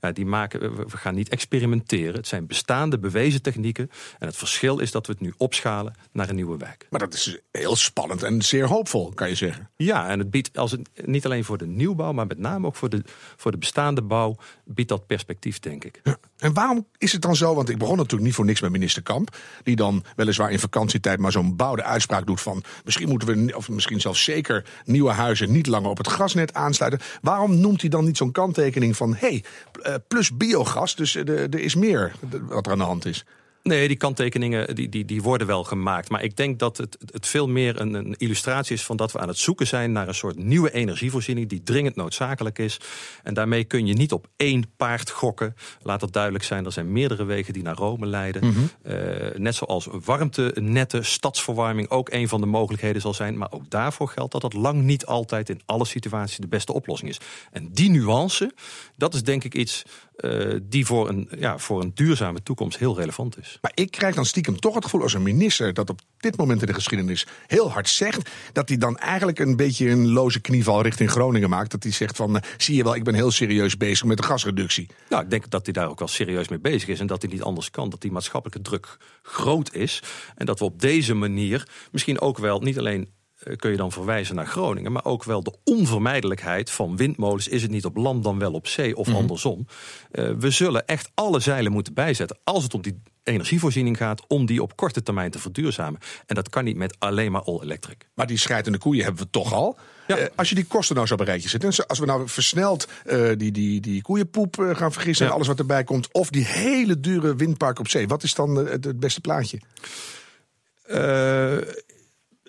ja, 0.00 0.12
die 0.12 0.26
maken, 0.26 0.60
we, 0.60 0.84
we 0.88 0.96
gaan 0.96 1.14
niet 1.14 1.28
experimenteren. 1.28 2.14
Het 2.14 2.28
zijn 2.28 2.46
bestaande 2.46 2.98
bewezen 2.98 3.42
technieken. 3.42 3.90
En 4.18 4.26
het 4.26 4.36
verschil 4.36 4.78
is 4.78 4.90
dat 4.90 5.06
we 5.06 5.12
het 5.12 5.20
nu 5.20 5.34
opschalen 5.36 5.94
naar 6.12 6.28
een 6.28 6.34
nieuwe 6.34 6.56
wijk. 6.56 6.86
Maar 6.90 7.00
dat 7.00 7.14
is 7.14 7.40
heel 7.50 7.76
spannend 7.76 8.22
en 8.22 8.42
zeer 8.42 8.66
hoopvol, 8.66 9.12
kan 9.14 9.28
je 9.28 9.34
zeggen. 9.34 9.70
Ja, 9.76 10.08
en 10.08 10.18
het 10.18 10.30
biedt 10.30 10.58
als 10.58 10.70
het, 10.70 10.88
niet 11.04 11.24
alleen 11.24 11.44
voor 11.44 11.58
de 11.58 11.66
nieuwbouw, 11.66 12.12
maar 12.12 12.26
met 12.26 12.38
name 12.38 12.66
ook 12.66 12.76
voor 12.76 12.88
de, 12.88 13.02
voor 13.36 13.50
de 13.50 13.58
bestaande 13.58 14.02
bouw, 14.02 14.36
biedt 14.64 14.85
dat 14.88 15.06
perspectief, 15.06 15.58
denk 15.58 15.84
ik. 15.84 16.00
En 16.38 16.52
waarom 16.52 16.86
is 16.98 17.12
het 17.12 17.22
dan 17.22 17.36
zo? 17.36 17.54
Want 17.54 17.68
ik 17.68 17.78
begon 17.78 17.96
natuurlijk 17.96 18.24
niet 18.24 18.34
voor 18.34 18.44
niks 18.44 18.60
met 18.60 18.70
minister 18.70 19.02
Kamp. 19.02 19.36
Die 19.62 19.76
dan 19.76 20.04
weliswaar 20.16 20.50
in 20.50 20.58
vakantietijd 20.58 21.18
maar 21.18 21.32
zo'n 21.32 21.56
bouwde 21.56 21.82
uitspraak 21.82 22.26
doet 22.26 22.40
van... 22.40 22.62
misschien 22.84 23.08
moeten 23.08 23.46
we, 23.46 23.56
of 23.56 23.68
misschien 23.68 24.00
zelfs 24.00 24.24
zeker, 24.24 24.64
nieuwe 24.84 25.10
huizen 25.10 25.52
niet 25.52 25.66
langer 25.66 25.90
op 25.90 25.98
het 25.98 26.08
gasnet 26.08 26.54
aansluiten. 26.54 27.00
Waarom 27.22 27.60
noemt 27.60 27.80
hij 27.80 27.90
dan 27.90 28.04
niet 28.04 28.16
zo'n 28.16 28.32
kanttekening 28.32 28.96
van... 28.96 29.14
hé, 29.14 29.28
hey, 29.28 29.44
eh, 29.82 29.94
plus 30.08 30.36
biogas, 30.36 30.96
dus 30.96 31.14
eh, 31.14 31.28
er 31.28 31.58
is 31.58 31.74
meer 31.74 32.12
wat 32.48 32.66
er 32.66 32.72
aan 32.72 32.78
de 32.78 32.84
hand 32.84 33.04
is. 33.04 33.24
Nee, 33.66 33.88
die 33.88 33.96
kanttekeningen 33.96 34.74
die, 34.74 34.88
die, 34.88 35.04
die 35.04 35.22
worden 35.22 35.46
wel 35.46 35.64
gemaakt. 35.64 36.08
Maar 36.08 36.22
ik 36.22 36.36
denk 36.36 36.58
dat 36.58 36.76
het, 36.76 36.96
het 37.10 37.26
veel 37.26 37.48
meer 37.48 37.80
een, 37.80 37.94
een 37.94 38.14
illustratie 38.16 38.74
is 38.74 38.84
van 38.84 38.96
dat 38.96 39.12
we 39.12 39.18
aan 39.18 39.28
het 39.28 39.38
zoeken 39.38 39.66
zijn 39.66 39.92
naar 39.92 40.08
een 40.08 40.14
soort 40.14 40.36
nieuwe 40.36 40.72
energievoorziening 40.72 41.48
die 41.48 41.62
dringend 41.62 41.96
noodzakelijk 41.96 42.58
is. 42.58 42.80
En 43.22 43.34
daarmee 43.34 43.64
kun 43.64 43.86
je 43.86 43.92
niet 43.92 44.12
op 44.12 44.28
één 44.36 44.64
paard 44.76 45.10
gokken. 45.10 45.54
Laat 45.82 46.00
dat 46.00 46.12
duidelijk 46.12 46.44
zijn. 46.44 46.64
Er 46.64 46.72
zijn 46.72 46.92
meerdere 46.92 47.24
wegen 47.24 47.52
die 47.52 47.62
naar 47.62 47.74
Rome 47.74 48.06
leiden. 48.06 48.70
Eh, 48.82 48.94
net 49.36 49.54
zoals 49.54 49.88
warmtenetten, 50.04 51.04
stadsverwarming 51.04 51.90
ook 51.90 52.12
een 52.12 52.28
van 52.28 52.40
de 52.40 52.46
mogelijkheden 52.46 53.00
zal 53.00 53.14
zijn. 53.14 53.38
Maar 53.38 53.52
ook 53.52 53.70
daarvoor 53.70 54.08
geldt 54.08 54.32
dat 54.32 54.40
dat 54.40 54.52
lang 54.52 54.82
niet 54.82 55.06
altijd 55.06 55.48
in 55.48 55.60
alle 55.64 55.84
situaties 55.84 56.36
de 56.36 56.48
beste 56.48 56.72
oplossing 56.72 57.10
is. 57.10 57.20
En 57.52 57.68
die 57.72 57.90
nuance, 57.90 58.52
dat 58.96 59.14
is 59.14 59.22
denk 59.22 59.44
ik 59.44 59.54
iets 59.54 59.84
eh, 60.16 60.54
die 60.62 60.86
voor 60.86 61.08
een, 61.08 61.28
ja, 61.38 61.58
voor 61.58 61.82
een 61.82 61.90
duurzame 61.94 62.42
toekomst 62.42 62.78
heel 62.78 62.96
relevant 62.96 63.38
is. 63.38 63.55
Maar 63.60 63.72
ik 63.74 63.90
krijg 63.90 64.14
dan 64.14 64.24
stiekem 64.24 64.60
toch 64.60 64.74
het 64.74 64.84
gevoel 64.84 65.02
als 65.02 65.14
een 65.14 65.22
minister 65.22 65.74
dat 65.74 65.90
op 65.90 66.00
dit 66.16 66.36
moment 66.36 66.60
in 66.60 66.66
de 66.66 66.74
geschiedenis 66.74 67.26
heel 67.46 67.72
hard 67.72 67.88
zegt, 67.88 68.30
dat 68.52 68.68
hij 68.68 68.78
dan 68.78 68.98
eigenlijk 68.98 69.38
een 69.38 69.56
beetje 69.56 69.88
een 69.88 70.12
loze 70.12 70.40
knieval 70.40 70.82
richting 70.82 71.10
Groningen 71.10 71.50
maakt. 71.50 71.70
Dat 71.70 71.82
hij 71.82 71.92
zegt 71.92 72.16
van, 72.16 72.36
eh, 72.36 72.50
zie 72.56 72.76
je 72.76 72.82
wel, 72.82 72.94
ik 72.94 73.04
ben 73.04 73.14
heel 73.14 73.30
serieus 73.30 73.76
bezig 73.76 74.06
met 74.06 74.16
de 74.16 74.22
gasreductie. 74.22 74.88
Nou, 75.08 75.22
ik 75.22 75.30
denk 75.30 75.50
dat 75.50 75.64
hij 75.64 75.72
daar 75.72 75.88
ook 75.88 75.98
wel 75.98 76.08
serieus 76.08 76.48
mee 76.48 76.58
bezig 76.58 76.88
is 76.88 77.00
en 77.00 77.06
dat 77.06 77.22
hij 77.22 77.30
niet 77.30 77.42
anders 77.42 77.70
kan. 77.70 77.90
Dat 77.90 78.00
die 78.00 78.12
maatschappelijke 78.12 78.62
druk 78.62 78.96
groot 79.22 79.74
is 79.74 80.02
en 80.34 80.46
dat 80.46 80.58
we 80.58 80.64
op 80.64 80.80
deze 80.80 81.14
manier 81.14 81.68
misschien 81.92 82.20
ook 82.20 82.38
wel 82.38 82.60
niet 82.60 82.78
alleen 82.78 83.14
eh, 83.38 83.56
kun 83.56 83.70
je 83.70 83.76
dan 83.76 83.92
verwijzen 83.92 84.34
naar 84.34 84.46
Groningen. 84.46 84.92
Maar 84.92 85.04
ook 85.04 85.24
wel 85.24 85.42
de 85.42 85.54
onvermijdelijkheid 85.64 86.70
van 86.70 86.96
windmolens. 86.96 87.48
Is 87.48 87.62
het 87.62 87.70
niet 87.70 87.84
op 87.84 87.96
land 87.96 88.24
dan 88.24 88.38
wel 88.38 88.52
op 88.52 88.66
zee 88.66 88.96
of 88.96 89.14
andersom? 89.14 89.66
Uh, 90.12 90.30
we 90.38 90.50
zullen 90.50 90.86
echt 90.86 91.10
alle 91.14 91.40
zeilen 91.40 91.72
moeten 91.72 91.94
bijzetten 91.94 92.38
als 92.44 92.62
het 92.62 92.74
om 92.74 92.82
die 92.82 93.02
energievoorziening 93.26 93.96
gaat... 93.96 94.22
om 94.26 94.46
die 94.46 94.62
op 94.62 94.76
korte 94.76 95.02
termijn 95.02 95.30
te 95.30 95.38
verduurzamen. 95.38 96.00
En 96.26 96.34
dat 96.34 96.48
kan 96.48 96.64
niet 96.64 96.76
met 96.76 96.96
alleen 96.98 97.32
maar 97.32 97.42
all-electric. 97.42 98.08
Maar 98.14 98.26
die 98.26 98.38
schrijtende 98.38 98.78
koeien 98.78 99.04
hebben 99.04 99.22
we 99.22 99.30
toch 99.30 99.52
al. 99.52 99.78
Ja. 100.06 100.18
Uh, 100.18 100.24
als 100.34 100.48
je 100.48 100.54
die 100.54 100.64
kosten 100.64 100.94
nou 100.94 101.06
zo 101.06 101.14
op 101.14 101.20
een 101.20 101.26
rijtje 101.26 101.48
zet... 101.48 101.88
als 101.88 101.98
we 101.98 102.06
nou 102.06 102.28
versneld 102.28 102.88
die, 103.36 103.52
die, 103.52 103.80
die 103.80 104.02
koeienpoep 104.02 104.56
gaan 104.72 104.92
vergissen... 104.92 105.24
Ja. 105.24 105.30
en 105.30 105.36
alles 105.36 105.48
wat 105.48 105.58
erbij 105.58 105.84
komt... 105.84 106.12
of 106.12 106.30
die 106.30 106.44
hele 106.44 107.00
dure 107.00 107.36
windpark 107.36 107.78
op 107.78 107.88
zee... 107.88 108.08
wat 108.08 108.22
is 108.22 108.34
dan 108.34 108.56
het, 108.56 108.84
het 108.84 109.00
beste 109.00 109.20
plaatje? 109.20 109.60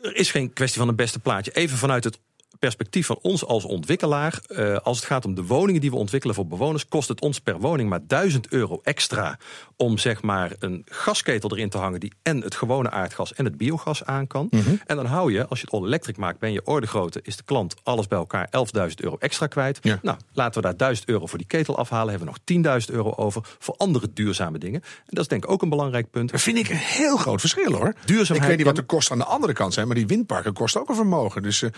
er 0.02 0.16
is 0.16 0.32
geen 0.32 0.54
kwestie 0.54 0.80
van 0.80 0.88
een 0.88 0.96
beste 0.96 1.20
plaatje. 1.20 1.52
Even 1.52 1.78
vanuit 1.78 2.04
het 2.04 2.20
perspectief 2.60 3.06
van 3.06 3.20
ons 3.22 3.46
als 3.46 3.66
ontwikkelaar, 3.66 4.42
uh, 4.48 4.78
als 4.78 4.98
het 4.98 5.06
gaat 5.06 5.26
om 5.26 5.36
de 5.36 5.44
woningen 5.46 5.82
die 5.82 5.90
we 5.90 5.96
ontwikkelen 5.96 6.36
voor 6.36 6.48
bewoners, 6.48 6.88
kost 6.88 7.08
het 7.08 7.22
ons 7.22 7.40
per 7.40 7.60
woning 7.60 7.90
maar 7.90 8.00
1000 8.08 8.48
euro 8.48 8.80
extra 8.84 9.38
om 9.76 9.98
zeg 9.98 10.22
maar 10.22 10.52
een 10.60 10.82
gasketel 10.86 11.52
erin 11.52 11.70
te 11.70 11.78
hangen 11.78 12.00
die 12.00 12.14
en 12.24 12.42
het 12.42 12.56
gewone 12.56 12.90
aardgas 12.90 13.34
en 13.34 13.46
het 13.46 13.58
biogas 13.58 14.04
aan 14.04 14.28
kan. 14.28 14.48
Mm 14.50 14.60
-hmm. 14.60 14.82
En 14.86 14.96
dan 14.96 15.06
hou 15.06 15.32
je, 15.32 15.48
als 15.48 15.60
je 15.60 15.66
het 15.66 15.74
all 15.74 15.86
electric 15.86 16.18
maakt, 16.18 16.40
ben 16.40 16.52
je 16.52 16.66
orde 16.66 16.88
grootte, 16.88 17.20
is 17.24 17.38
de 17.38 17.44
klant 17.44 17.76
alles 17.84 18.08
bij 18.08 18.18
elkaar 18.18 18.50
11.000 18.88 18.94
euro 18.96 19.18
extra 19.20 19.48
kwijt. 19.48 19.80
Ja. 19.82 20.00
Nou, 20.02 20.18
laten 20.34 20.62
we 20.62 20.68
daar 20.68 20.78
1000 20.78 21.10
euro 21.10 21.26
voor 21.26 21.38
die 21.38 21.48
ketel 21.48 21.78
afhalen, 21.78 22.10
hebben 22.10 22.34
we 22.34 22.54
nog 22.64 22.82
10.000 22.88 22.94
euro 22.94 23.14
over 23.16 23.42
voor 23.60 23.76
andere 23.78 24.10
duurzame 24.14 24.58
dingen. 24.58 24.82
En 24.82 25.04
dat 25.06 25.20
is 25.20 25.28
denk 25.28 25.44
ik 25.44 25.52
ook 25.52 25.62
een 25.62 25.70
belangrijk 25.70 26.10
punt. 26.10 26.32
Dat 26.32 26.42
vind 26.42 26.58
ik 26.58 26.70
een 26.70 26.76
heel 26.76 27.18
groot 27.18 27.40
verschil 27.40 27.74
hoor. 27.74 27.94
Duurzaamheid, 28.06 28.42
ik 28.42 28.48
weet 28.48 28.58
niet 28.58 28.66
wat 28.66 28.76
de 28.76 28.96
kosten 28.96 29.14
aan 29.14 29.20
de 29.20 29.26
andere 29.26 29.54
kant 29.54 29.74
zijn, 29.74 29.88
maar 29.88 29.96
die 29.96 30.08
windparken 30.08 30.54
kosten 30.54 30.82
ook 30.82 30.90
een 30.90 30.96
vermogen. 30.96 31.44
Dus 31.44 31.62
uh, 31.62 31.70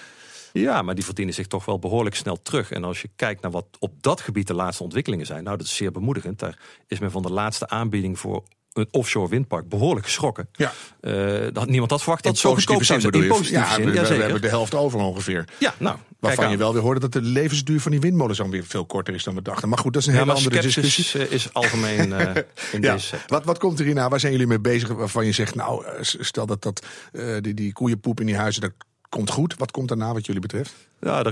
ja, 0.53 0.82
maar 0.82 0.96
die 0.96 1.06
verdienen 1.06 1.34
zich 1.34 1.48
toch 1.48 1.65
wel 1.65 1.79
behoorlijk 1.79 2.15
snel 2.15 2.41
terug. 2.41 2.72
En 2.72 2.84
als 2.84 3.01
je 3.01 3.10
kijkt 3.15 3.41
naar 3.41 3.51
wat 3.51 3.65
op 3.79 3.91
dat 4.01 4.22
gebied 4.22 4.48
de 4.48 4.53
laatste 4.53 4.84
ontwikkelingen 4.84 5.25
zijn, 5.25 5.44
nou, 5.44 5.58
dat 5.58 5.65
is 5.65 5.75
zeer 5.75 5.91
bemoedigend. 5.91 6.39
Daar 6.39 6.58
is 6.88 7.00
men 7.00 7.12
van 7.12 7.22
de 7.22 7.32
laatste 7.32 7.68
aanbieding 7.68 8.20
voor 8.20 8.44
een 8.74 8.88
offshore 8.91 9.29
windpark 9.29 9.70
behoorlijk 9.70 10.06
geschrokken. 10.06 10.50
Ja. 10.51 10.74
Uh, 11.01 11.48
dat, 11.53 11.68
niemand 11.68 11.91
had 11.91 12.01
verwacht 12.01 12.24
dat 12.24 12.38
zo 12.38 12.53
goedkoop 12.53 12.84
zou 12.84 13.01
zijn. 13.01 13.13
In 13.13 13.27
positieve 13.27 13.63
ja, 13.63 13.74
zin, 13.74 13.91
we, 13.91 14.24
hebben 14.24 14.41
de 14.41 14.48
helft 14.48 14.75
over 14.75 15.00
ongeveer. 15.00 15.46
Ja, 15.58 15.74
nou. 15.77 15.98
Waarvan 16.20 16.51
je 16.51 16.58
wel 16.58 16.74
weer 16.74 16.82
hoorde 16.82 17.00
dat 17.00 17.13
de 17.13 17.22
levensduur 17.22 17.82
van 17.82 17.91
die 17.91 18.00
windmolens 18.00 18.38
dan 18.38 18.50
weer 18.50 18.65
veel 18.65 18.86
korter 18.86 19.13
is 19.13 19.24
dan 19.24 19.36
we 19.36 19.41
dachten. 19.41 19.70
Maar 19.70 19.77
goed, 19.77 19.94
dat 19.94 20.01
is 20.01 20.08
een 20.08 20.13
ja, 20.13 20.20
hele 20.20 20.34
andere 20.34 20.62
discussie. 20.62 21.22
is, 21.22 21.29
is 21.29 21.53
algemeen 21.53 22.10
uh, 22.10 22.20
in 22.72 22.82
ja. 22.82 22.94
deze. 22.94 23.15
Wat, 23.27 23.46
wat 23.46 23.58
komt 23.58 23.79
er 23.79 23.86
hierna? 23.86 24.10
Waar 24.10 24.20
zijn 24.20 24.32
jullie 24.32 24.48
mee 24.48 24.60
bezig 24.60 24.89
waarvan 24.89 25.25
je 25.25 25.32
zegt, 25.32 25.56
nou, 25.56 25.86
stel 26.01 26.46
dat, 26.46 26.62
dat 26.62 26.86
uh, 27.12 27.38
die, 27.41 27.53
die 27.53 27.74
koeienpoep 27.74 28.20
in 28.20 28.25
die 28.25 28.36
huizen, 28.36 28.62
dat 28.62 28.72
komt 29.09 29.29
goed. 29.29 29.55
Wat 29.57 29.71
komt 29.71 29.87
daarna 29.87 30.13
wat 30.13 30.25
jullie 30.25 30.41
betreft? 30.41 30.75
Ja, 31.01 31.23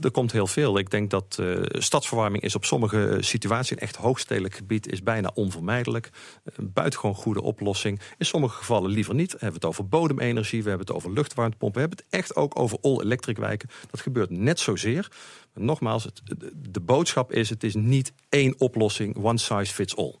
er, 0.00 0.10
komt 0.10 0.32
heel 0.32 0.46
veel. 0.46 0.78
Ik 0.78 0.90
denk 0.90 1.10
dat 1.10 1.36
uh, 1.40 1.62
stadsverwarming 1.68 2.42
is 2.42 2.54
op 2.54 2.64
sommige 2.64 3.16
situaties, 3.20 3.70
in 3.70 3.78
echt 3.78 3.96
hoogstedelijk 3.96 4.54
gebied, 4.54 4.92
is 4.92 5.02
bijna 5.02 5.30
onvermijdelijk. 5.34 6.10
Een 6.44 6.72
buitengewoon 6.72 7.14
goede 7.14 7.42
oplossing. 7.42 8.00
In 8.18 8.26
sommige 8.26 8.56
gevallen 8.56 8.90
liever 8.90 9.14
niet. 9.14 9.32
We 9.32 9.38
hebben 9.38 9.60
het 9.60 9.64
over 9.64 9.88
bodemenergie, 9.88 10.62
we 10.62 10.68
hebben 10.68 10.86
het 10.86 10.96
over 10.96 11.12
luchtwarmtepompen, 11.12 11.82
we 11.82 11.88
hebben 11.88 12.06
het 12.06 12.20
echt 12.20 12.36
ook 12.36 12.58
over 12.58 12.78
all-electric 12.80 13.36
wijken. 13.36 13.68
Dat 13.90 14.00
gebeurt 14.00 14.30
net 14.30 14.60
zozeer. 14.60 15.08
Maar 15.54 15.64
nogmaals, 15.64 16.08
de 16.54 16.80
boodschap 16.80 17.32
is: 17.32 17.50
het 17.50 17.64
is 17.64 17.74
niet 17.74 18.12
één 18.28 18.54
oplossing, 18.58 19.16
one 19.16 19.38
size 19.38 19.74
fits 19.74 19.96
all. 19.96 20.18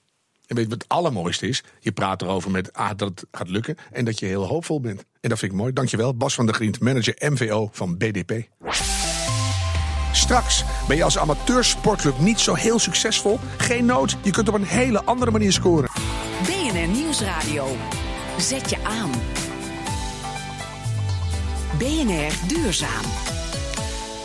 En 0.50 0.56
weet 0.56 0.64
je 0.64 0.70
wat 0.70 0.82
het 0.82 0.88
allermooiste 0.88 1.48
is? 1.48 1.62
Je 1.80 1.92
praat 1.92 2.22
erover 2.22 2.50
met 2.50 2.72
ah, 2.72 2.90
dat 2.96 3.08
het 3.08 3.24
gaat 3.32 3.48
lukken 3.48 3.76
en 3.90 4.04
dat 4.04 4.18
je 4.18 4.26
heel 4.26 4.46
hoopvol 4.46 4.80
bent. 4.80 5.04
En 5.20 5.28
dat 5.28 5.38
vind 5.38 5.52
ik 5.52 5.58
mooi. 5.58 5.72
Dankjewel, 5.72 6.14
Bas 6.14 6.34
van 6.34 6.46
der 6.46 6.54
Grient, 6.54 6.80
manager 6.80 7.30
MVO 7.30 7.68
van 7.72 7.96
BDP. 7.96 8.32
Straks 10.12 10.64
ben 10.88 10.96
je 10.96 11.04
als 11.04 11.18
amateursportclub 11.18 12.18
niet 12.18 12.40
zo 12.40 12.54
heel 12.54 12.78
succesvol. 12.78 13.38
Geen 13.56 13.84
nood, 13.84 14.16
je 14.22 14.30
kunt 14.30 14.48
op 14.48 14.54
een 14.54 14.64
hele 14.64 15.04
andere 15.04 15.30
manier 15.30 15.52
scoren. 15.52 15.90
BNR 16.42 16.88
Nieuwsradio. 16.88 17.76
Zet 18.38 18.70
je 18.70 18.76
aan. 18.84 19.10
BNR 21.78 22.48
Duurzaam. 22.48 23.04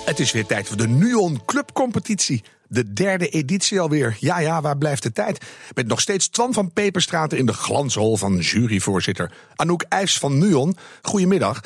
Het 0.05 0.20
is 0.20 0.32
weer 0.32 0.46
tijd 0.46 0.67
voor 0.67 0.77
de 0.77 0.88
Nuon 0.88 1.41
Clubcompetitie. 1.46 2.44
De 2.67 2.93
derde 2.93 3.29
editie 3.29 3.79
alweer. 3.79 4.17
Ja, 4.19 4.39
ja, 4.39 4.62
waar 4.62 4.77
blijft 4.77 5.03
de 5.03 5.12
tijd? 5.12 5.45
Met 5.74 5.88
nog 5.88 6.01
steeds 6.01 6.27
Twan 6.27 6.53
van 6.53 6.74
Peperstraten 6.74 7.38
in 7.38 7.45
de 7.45 7.53
glanshol 7.53 8.17
van 8.17 8.38
juryvoorzitter 8.38 9.31
Anouk 9.55 9.86
IJs 9.89 10.19
van 10.19 10.38
Nuon. 10.38 10.75
Goedemiddag. 11.01 11.62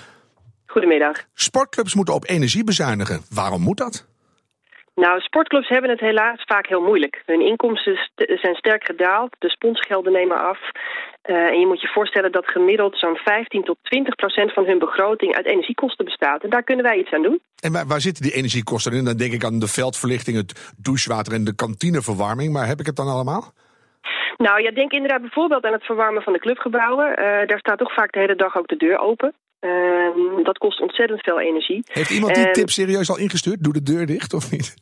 Goedemiddag. 0.66 1.24
Sportclubs 1.34 1.94
moeten 1.94 2.14
op 2.14 2.30
energie 2.30 2.64
bezuinigen. 2.64 3.22
Waarom 3.30 3.62
moet 3.62 3.78
dat? 3.78 4.06
Nou, 5.04 5.20
sportclubs 5.20 5.70
hebben 5.70 5.90
het 5.90 6.00
helaas 6.00 6.44
vaak 6.46 6.68
heel 6.68 6.82
moeilijk. 6.82 7.22
Hun 7.26 7.42
inkomsten 7.42 7.96
st 7.96 8.40
zijn 8.42 8.56
sterk 8.56 8.84
gedaald, 8.86 9.36
de 9.40 9.50
sponsgelden 9.50 10.12
nemen 10.12 10.40
af. 10.42 10.60
Uh, 11.26 11.36
en 11.36 11.60
je 11.60 11.68
moet 11.68 11.82
je 11.82 11.88
voorstellen 11.88 12.32
dat 12.32 12.48
gemiddeld 12.48 12.98
zo'n 12.98 13.16
15 13.16 13.64
tot 13.64 13.78
20 13.82 14.16
procent 14.16 14.54
van 14.54 14.66
hun 14.66 14.80
begroting 14.80 15.36
uit 15.36 15.46
energiekosten 15.46 16.06
bestaat. 16.06 16.44
En 16.44 16.50
daar 16.50 16.64
kunnen 16.64 16.86
wij 16.86 16.98
iets 16.98 17.12
aan 17.12 17.22
doen. 17.22 17.40
En 17.60 17.72
waar, 17.72 17.88
waar 17.88 18.02
zitten 18.02 18.24
die 18.24 18.34
energiekosten 18.34 18.94
in? 18.94 19.06
Dan 19.06 19.18
denk 19.18 19.34
ik 19.34 19.44
aan 19.44 19.60
de 19.60 19.68
veldverlichting, 19.68 20.38
het 20.38 20.74
douchewater 20.78 21.34
en 21.34 21.44
de 21.44 21.56
kantineverwarming. 21.56 22.54
Maar 22.54 22.68
heb 22.68 22.80
ik 22.80 22.86
het 22.86 22.96
dan 22.96 23.08
allemaal? 23.08 23.44
Nou, 24.38 24.62
ja, 24.62 24.72
denk 24.72 24.92
inderdaad 24.92 25.22
bijvoorbeeld 25.22 25.64
aan 25.66 25.74
het 25.74 25.86
verwarmen 25.86 26.24
van 26.24 26.34
de 26.34 26.40
clubgebouwen. 26.40 27.10
Uh, 27.10 27.16
daar 27.48 27.60
staat 27.60 27.78
toch 27.78 27.94
vaak 27.94 28.12
de 28.12 28.20
hele 28.20 28.36
dag 28.36 28.58
ook 28.58 28.68
de 28.68 28.78
deur 28.78 28.98
open. 28.98 29.34
Uh, 29.62 30.44
dat 30.44 30.58
kost 30.58 30.82
ontzettend 30.82 31.22
veel 31.22 31.40
energie. 31.40 31.84
Heeft 31.92 32.10
iemand 32.10 32.36
die 32.36 32.52
tip 32.52 32.70
serieus 32.70 33.10
al 33.10 33.18
ingestuurd? 33.18 33.64
Doe 33.64 33.74
de 33.74 33.84
deur 33.84 34.06
dicht 34.06 34.34
of 34.34 34.52
niet? 34.52 34.76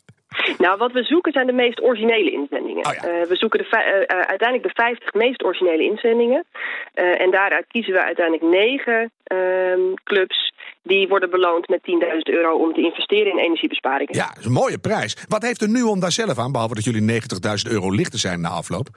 Nou, 0.58 0.78
wat 0.78 0.92
we 0.92 1.04
zoeken 1.04 1.32
zijn 1.32 1.48
de 1.48 1.54
meest 1.54 1.82
originele 1.82 2.32
inzendingen. 2.32 2.86
Oh 2.86 2.94
ja. 2.94 3.08
uh, 3.08 3.28
we 3.28 3.36
zoeken 3.36 3.60
de 3.60 3.66
uh, 3.66 4.20
uiteindelijk 4.20 4.64
de 4.64 4.82
50 4.84 5.14
meest 5.14 5.44
originele 5.44 5.84
inzendingen. 5.84 6.46
Uh, 6.96 7.22
en 7.22 7.32
daaruit 7.32 7.66
kiezen 7.68 7.94
we 7.94 8.04
uiteindelijk 8.04 8.52
negen 8.52 9.12
ehm, 9.24 9.94
clubs 10.04 10.54
die 10.84 11.08
worden 11.08 11.30
beloond 11.30 11.68
met 11.68 11.80
10.000 11.80 12.18
euro 12.24 12.58
om 12.58 12.74
te 12.74 12.82
investeren 12.82 13.32
in 13.32 13.38
energiebesparingen. 13.38 14.16
Ja, 14.16 14.28
dat 14.28 14.38
is 14.38 14.46
een 14.46 14.52
mooie 14.52 14.78
prijs. 14.80 15.18
Wat 15.28 15.42
heeft 15.42 15.62
er 15.62 15.70
nu 15.70 15.82
om 15.82 16.00
daar 16.00 16.12
zelf 16.12 16.38
aan, 16.38 16.52
behalve 16.52 16.76
dat 16.76 16.84
jullie 16.84 17.22
90.000 17.22 17.72
euro 17.72 17.92
lichter 17.92 18.20
zijn 18.20 18.42
na 18.42 18.50
afloop? 18.50 18.88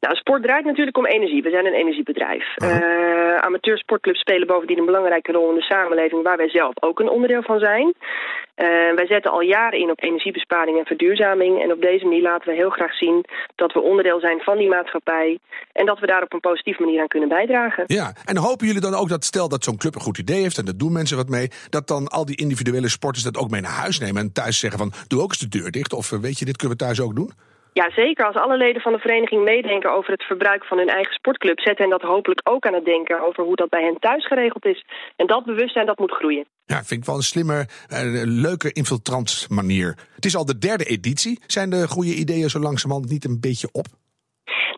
Nou, 0.00 0.14
sport 0.14 0.42
draait 0.42 0.64
natuurlijk 0.64 0.96
om 0.96 1.06
energie. 1.06 1.42
We 1.42 1.50
zijn 1.50 1.66
een 1.66 1.80
energiebedrijf. 1.82 2.44
Uh 2.56 2.68
-huh. 2.68 2.80
uh, 2.80 3.36
amateursportclubs 3.36 4.20
spelen 4.20 4.46
bovendien 4.46 4.78
een 4.78 4.84
belangrijke 4.84 5.32
rol 5.32 5.48
in 5.48 5.54
de 5.54 5.62
samenleving... 5.62 6.22
waar 6.22 6.36
wij 6.36 6.48
zelf 6.48 6.82
ook 6.82 7.00
een 7.00 7.08
onderdeel 7.10 7.42
van 7.42 7.58
zijn. 7.58 7.86
Uh, 7.86 8.66
wij 8.94 9.06
zetten 9.06 9.30
al 9.30 9.40
jaren 9.40 9.78
in 9.78 9.90
op 9.90 10.02
energiebesparing 10.02 10.78
en 10.78 10.84
verduurzaming. 10.84 11.62
En 11.62 11.72
op 11.72 11.80
deze 11.80 12.04
manier 12.04 12.22
laten 12.22 12.48
we 12.48 12.54
heel 12.54 12.70
graag 12.70 12.94
zien 12.94 13.24
dat 13.54 13.72
we 13.72 13.80
onderdeel 13.80 14.20
zijn 14.20 14.40
van 14.40 14.56
die 14.58 14.68
maatschappij... 14.68 15.38
en 15.72 15.86
dat 15.86 15.98
we 15.98 16.06
daar 16.06 16.22
op 16.22 16.32
een 16.32 16.40
positieve 16.40 16.82
manier 16.82 17.00
aan 17.00 17.08
kunnen 17.08 17.28
bijdragen. 17.28 17.84
Ja, 17.86 18.12
en 18.24 18.36
hopen 18.36 18.66
jullie 18.66 18.80
dan 18.80 18.94
ook 18.94 19.08
dat 19.08 19.24
stel 19.24 19.48
dat 19.48 19.64
zo'n 19.64 19.76
club 19.76 19.94
een 19.94 20.00
goed 20.00 20.18
idee 20.18 20.42
heeft... 20.42 20.58
en 20.58 20.64
dat 20.64 20.78
doen 20.78 20.92
mensen 20.92 21.16
wat 21.16 21.28
mee... 21.28 21.50
dat 21.70 21.86
dan 21.86 22.08
al 22.08 22.24
die 22.24 22.36
individuele 22.36 22.88
sporters 22.88 23.24
dat 23.24 23.36
ook 23.36 23.50
mee 23.50 23.60
naar 23.60 23.70
huis 23.70 23.98
nemen... 23.98 24.22
en 24.22 24.32
thuis 24.32 24.58
zeggen 24.58 24.78
van 24.78 24.92
doe 25.06 25.22
ook 25.22 25.28
eens 25.28 25.38
de 25.38 25.58
deur 25.58 25.70
dicht... 25.70 25.92
of 25.92 26.10
weet 26.10 26.38
je, 26.38 26.44
dit 26.44 26.56
kunnen 26.56 26.78
we 26.78 26.84
thuis 26.84 27.00
ook 27.00 27.14
doen? 27.14 27.32
Ja, 27.72 27.90
zeker. 27.90 28.26
Als 28.26 28.36
alle 28.36 28.56
leden 28.56 28.82
van 28.82 28.92
de 28.92 28.98
vereniging 28.98 29.44
meedenken 29.44 29.92
over 29.92 30.12
het 30.12 30.22
verbruik 30.22 30.64
van 30.64 30.78
hun 30.78 30.88
eigen 30.88 31.12
sportclub... 31.12 31.60
zetten 31.60 31.88
hen 31.88 31.98
dat 31.98 32.10
hopelijk 32.10 32.40
ook 32.44 32.66
aan 32.66 32.74
het 32.74 32.84
denken 32.84 33.26
over 33.26 33.44
hoe 33.44 33.56
dat 33.56 33.68
bij 33.68 33.82
hen 33.82 33.98
thuis 33.98 34.26
geregeld 34.26 34.64
is. 34.64 34.84
En 35.16 35.26
dat 35.26 35.44
bewustzijn, 35.44 35.86
dat 35.86 35.98
moet 35.98 36.12
groeien. 36.12 36.46
Ja, 36.64 36.76
vind 36.76 37.00
ik 37.00 37.04
wel 37.04 37.16
een 37.16 37.22
slimmer, 37.22 37.68
uh, 37.88 37.98
leuke 38.24 38.72
infiltrant 38.72 39.46
manier. 39.48 39.96
Het 40.14 40.24
is 40.24 40.36
al 40.36 40.44
de 40.44 40.58
derde 40.58 40.84
editie. 40.84 41.40
Zijn 41.46 41.70
de 41.70 41.88
goede 41.88 42.14
ideeën 42.14 42.50
zo 42.50 42.58
langzamerhand 42.58 43.10
niet 43.10 43.24
een 43.24 43.40
beetje 43.40 43.68
op? 43.72 43.86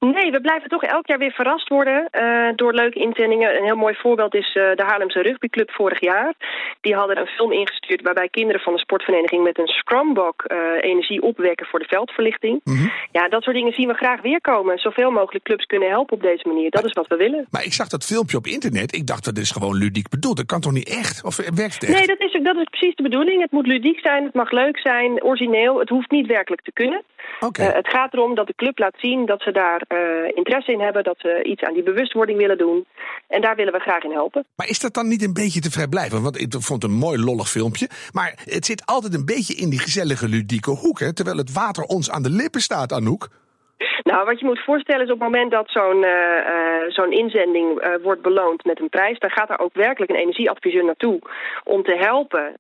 Nee, 0.01 0.31
we 0.31 0.41
blijven 0.41 0.69
toch 0.69 0.83
elk 0.83 1.07
jaar 1.07 1.19
weer 1.19 1.33
verrast 1.33 1.69
worden 1.69 2.09
uh, 2.13 2.49
door 2.57 2.75
leuke 2.75 2.99
inzendingen. 2.99 3.57
Een 3.57 3.65
heel 3.65 3.77
mooi 3.77 3.95
voorbeeld 3.95 4.35
is 4.35 4.47
uh, 4.55 4.55
de 4.55 4.83
Haarlemse 4.87 5.23
Rugbyclub 5.23 5.71
vorig 5.71 6.01
jaar. 6.01 6.35
Die 6.81 6.95
hadden 6.95 7.19
een 7.19 7.27
film 7.27 7.53
ingestuurd 7.53 8.03
waarbij 8.03 8.29
kinderen 8.29 8.61
van 8.61 8.73
de 8.73 8.79
sportvereniging 8.79 9.43
met 9.43 9.59
een 9.59 9.67
scrumbok 9.67 10.45
uh, 10.47 10.59
energie 10.81 11.23
opwekken 11.23 11.67
voor 11.67 11.79
de 11.79 11.89
veldverlichting. 11.89 12.61
Mm 12.65 12.77
-hmm. 12.77 12.91
Ja, 13.13 13.29
dat 13.29 13.43
soort 13.43 13.57
dingen 13.57 13.73
zien 13.73 13.89
we 13.89 13.95
graag 13.95 14.21
weer 14.23 14.41
komen. 14.41 14.79
Zoveel 14.79 15.11
mogelijk 15.11 15.45
clubs 15.45 15.65
kunnen 15.65 15.89
helpen 15.89 16.17
op 16.17 16.23
deze 16.23 16.49
manier. 16.49 16.71
Dat 16.71 16.83
maar, 16.83 16.91
is 16.91 16.97
wat 16.97 17.09
we 17.09 17.17
willen. 17.17 17.47
Maar 17.51 17.65
ik 17.65 17.73
zag 17.73 17.89
dat 17.89 18.05
filmpje 18.05 18.37
op 18.37 18.47
internet. 18.47 18.95
Ik 18.95 19.07
dacht 19.07 19.25
dat 19.25 19.39
is 19.39 19.51
gewoon 19.51 19.77
ludiek 19.77 20.09
bedoeld. 20.09 20.37
Dat 20.37 20.47
kan 20.47 20.61
toch 20.61 20.73
niet 20.73 20.89
echt? 20.89 21.25
Of 21.25 21.37
werkt 21.37 21.75
het 21.75 21.85
echt? 21.85 21.99
Nee, 21.99 22.07
dat 22.07 22.21
is, 22.21 22.43
dat 22.43 22.57
is 22.57 22.69
precies 22.71 22.95
de 22.95 23.03
bedoeling. 23.03 23.43
Het 23.43 23.51
moet 23.51 23.67
ludiek 23.67 24.01
zijn, 24.01 24.25
het 24.25 24.35
mag 24.35 24.51
leuk 24.51 24.79
zijn, 24.79 25.23
origineel. 25.23 25.79
Het 25.79 25.89
hoeft 25.89 26.11
niet 26.11 26.27
werkelijk 26.27 26.63
te 26.63 26.73
kunnen. 26.73 27.03
Eh, 27.39 27.73
het 27.73 27.89
gaat 27.89 28.13
erom 28.13 28.35
dat 28.35 28.47
de 28.47 28.55
club 28.55 28.79
laat 28.79 28.95
zien 28.99 29.27
dat 29.27 29.43
ze 29.43 29.53
daar 29.53 29.83
eh, 29.89 29.99
interesse 30.35 30.73
in 30.73 30.81
hebben, 30.81 31.05
dat 31.05 31.19
ze 31.19 31.43
iets 31.43 31.63
aan 31.63 31.75
die 31.75 31.83
bewustwording 31.83 32.39
willen 32.39 32.59
doen. 32.59 32.87
En 33.29 33.41
daar 33.41 33.57
willen 33.57 33.73
we 33.73 33.79
graag 33.79 34.03
in 34.03 34.13
helpen. 34.13 34.45
Maar 34.57 34.69
is 34.69 34.81
dat 34.81 34.95
dan 34.95 35.09
niet 35.09 35.23
een 35.23 35.33
beetje 35.33 35.61
te 35.61 35.71
vrijblijvend? 35.71 36.23
Want 36.23 36.41
ik 36.41 36.53
vond 36.53 36.83
het 36.83 36.91
een 36.91 36.99
mooi 36.99 37.19
lollig 37.19 37.49
filmpje. 37.49 37.89
Maar 38.13 38.39
het 38.45 38.67
zit 38.67 38.87
altijd 38.87 39.15
een 39.15 39.25
beetje 39.25 39.55
in 39.55 39.71
die 39.71 39.79
gezellige 39.79 40.29
ludieke 40.29 40.71
hoek. 40.71 41.01
Hè? 41.01 41.13
Terwijl 41.13 41.37
het 41.37 41.53
water 41.53 41.85
ons 41.85 42.11
aan 42.11 42.23
de 42.23 42.31
lippen 42.31 42.61
staat, 42.61 42.93
Anouk. 42.93 43.29
Nou, 44.03 44.25
wat 44.25 44.41
je 44.41 44.45
moet 44.45 44.65
voorstellen 44.65 45.05
is 45.07 45.13
op 45.13 45.21
het 45.21 45.29
moment 45.31 45.51
dat 45.51 45.71
zo'n 45.71 46.05
eh, 46.05 46.39
eh, 46.39 46.83
zo'n 46.89 47.13
inzending 47.13 47.79
eh, 47.79 47.95
wordt 48.03 48.23
beloond 48.23 48.65
met 48.65 48.81
een 48.81 48.89
prijs, 48.89 49.19
dan 49.19 49.31
gaat 49.31 49.51
er 49.51 49.59
ook 49.59 49.75
werkelijk 49.75 50.11
een 50.11 50.19
energieadviseur 50.25 50.85
naartoe 50.85 51.19
om 51.65 51.83
te 51.83 51.97
helpen 51.97 52.57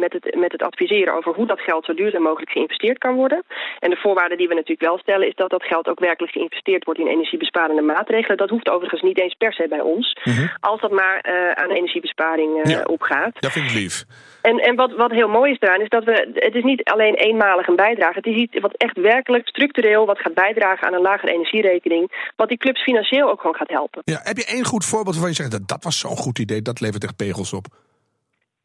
met, 0.00 0.12
het, 0.12 0.34
met 0.34 0.52
het 0.52 0.62
adviseren 0.62 1.14
over 1.14 1.34
hoe 1.34 1.46
dat 1.46 1.60
geld 1.60 1.84
zo 1.84 1.94
duurzaam 1.94 2.22
mogelijk 2.22 2.50
geïnvesteerd 2.50 2.98
kan 2.98 3.14
worden. 3.14 3.42
En 3.78 3.90
de 3.90 3.96
voorwaarde 3.96 4.36
die 4.36 4.48
we 4.48 4.54
natuurlijk 4.54 4.88
wel 4.88 4.98
stellen 4.98 5.26
is 5.26 5.34
dat 5.34 5.50
dat 5.50 5.62
geld 5.62 5.88
ook 5.88 6.00
werkelijk 6.00 6.32
geïnvesteerd 6.32 6.84
wordt 6.84 7.00
in 7.00 7.06
energiebesparende 7.06 7.82
maatregelen. 7.82 8.36
Dat 8.36 8.50
hoeft 8.50 8.68
overigens 8.70 9.02
niet 9.02 9.20
eens 9.20 9.34
per 9.34 9.52
se 9.52 9.66
bij 9.68 9.80
ons, 9.80 10.16
als 10.60 10.80
dat 10.80 10.90
maar 10.90 11.22
aan 11.54 11.70
energiebesparing 11.70 12.60
Ja. 12.62 12.82
opgaat. 12.82 13.32
Dat 13.40 13.52
vind 13.52 13.66
ik 13.70 13.74
lief. 13.74 14.04
En, 14.42 14.58
en 14.58 14.76
wat, 14.76 14.92
wat 14.92 15.10
heel 15.10 15.28
mooi 15.28 15.52
is 15.52 15.58
daaraan 15.58 15.80
is 15.80 15.88
dat 15.88 16.04
we, 16.04 16.28
het 16.34 16.54
is 16.54 16.62
niet 16.62 16.84
alleen 16.84 17.14
eenmalig 17.14 17.66
een 17.68 17.76
bijdrage. 17.76 18.16
Het 18.16 18.26
is 18.26 18.36
iets 18.36 18.58
wat 18.60 18.74
echt 18.76 18.96
werkelijk 18.96 19.48
structureel 19.48 20.06
wat 20.06 20.18
gaat 20.18 20.34
bijdragen 20.34 20.55
aan 20.64 20.94
een 20.94 21.00
lagere 21.02 21.32
energierekening. 21.32 22.30
Wat 22.36 22.48
die 22.48 22.58
clubs 22.58 22.82
financieel 22.82 23.30
ook 23.30 23.40
gewoon 23.40 23.56
gaat 23.56 23.70
helpen. 23.70 24.02
Ja, 24.04 24.20
heb 24.22 24.36
je 24.36 24.44
één 24.44 24.64
goed 24.64 24.84
voorbeeld 24.84 25.14
waarvan 25.14 25.30
je 25.30 25.36
zegt 25.36 25.50
dat 25.50 25.68
dat 25.68 25.84
was 25.84 25.98
zo'n 25.98 26.16
goed 26.16 26.38
idee, 26.38 26.62
dat 26.62 26.80
levert 26.80 27.04
echt 27.04 27.16
pegels 27.16 27.52
op? 27.52 27.66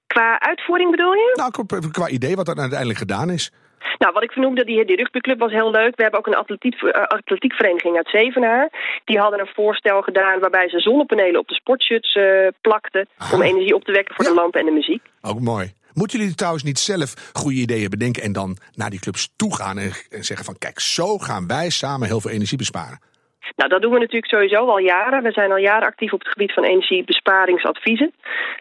Qua 0.07 0.39
uitvoering 0.39 0.91
bedoel 0.91 1.13
je? 1.13 1.33
Nou, 1.35 1.65
qua, 1.91 2.07
idee 2.07 2.35
wat 2.35 2.47
er 2.47 2.57
uiteindelijk 2.59 2.99
gedaan 2.99 3.29
is. 3.29 3.51
Nou, 3.97 4.13
wat 4.13 4.23
ik 4.23 4.31
vernoemde, 4.31 4.63
die, 4.65 4.85
die 4.85 4.95
rugbyclub 4.95 5.39
was 5.39 5.51
heel 5.51 5.71
leuk. 5.71 5.95
We 5.95 6.01
hebben 6.01 6.19
ook 6.19 6.27
een 6.27 6.35
atletiek, 6.35 6.81
eh, 6.81 7.03
atletiekvereniging 7.03 7.97
uit 7.97 8.09
Zevenaar. 8.09 8.69
Die 9.05 9.19
hadden 9.19 9.39
een 9.39 9.51
voorstel 9.53 10.01
gedaan 10.01 10.39
waarbij 10.39 10.69
ze 10.69 10.79
zonnepanelen 10.79 11.39
op 11.39 11.47
de 11.47 11.53
sportshuts 11.53 12.13
eh, 12.13 12.47
plakten... 12.61 13.07
om 13.33 13.41
energie 13.41 13.75
op 13.75 13.83
te 13.83 13.91
wekken 13.91 14.15
voor 14.15 14.25
Ja. 14.25 14.29
de 14.31 14.35
lampen 14.35 14.59
en 14.59 14.65
de 14.65 14.71
muziek. 14.71 15.01
Ook 15.21 15.39
mooi. 15.39 15.73
Moeten 15.93 16.19
jullie 16.19 16.35
trouwens 16.35 16.63
niet 16.63 16.79
zelf 16.79 17.31
goede 17.33 17.57
ideeën 17.57 17.89
bedenken 17.89 18.23
en 18.23 18.33
dan 18.33 18.57
naar 18.73 18.89
die 18.89 18.99
clubs 18.99 19.33
toe 19.35 19.55
gaan 19.55 19.77
en, 19.77 19.91
en 20.09 20.23
zeggen 20.23 20.45
van 20.45 20.57
kijk, 20.57 20.79
zo 20.79 21.17
gaan 21.17 21.47
wij 21.47 21.69
samen 21.69 22.07
heel 22.07 22.21
veel 22.21 22.31
energie 22.31 22.57
besparen? 22.57 22.99
Nou, 23.55 23.69
dat 23.69 23.81
doen 23.81 23.91
we 23.91 23.99
natuurlijk 23.99 24.31
sowieso 24.31 24.67
al 24.67 24.77
jaren. 24.77 25.23
We 25.23 25.31
zijn 25.31 25.51
al 25.51 25.57
jaren 25.57 25.87
actief 25.87 26.13
op 26.13 26.19
het 26.19 26.27
gebied 26.27 26.53
van 26.53 26.63
energiebesparingsadviezen. 26.63 28.13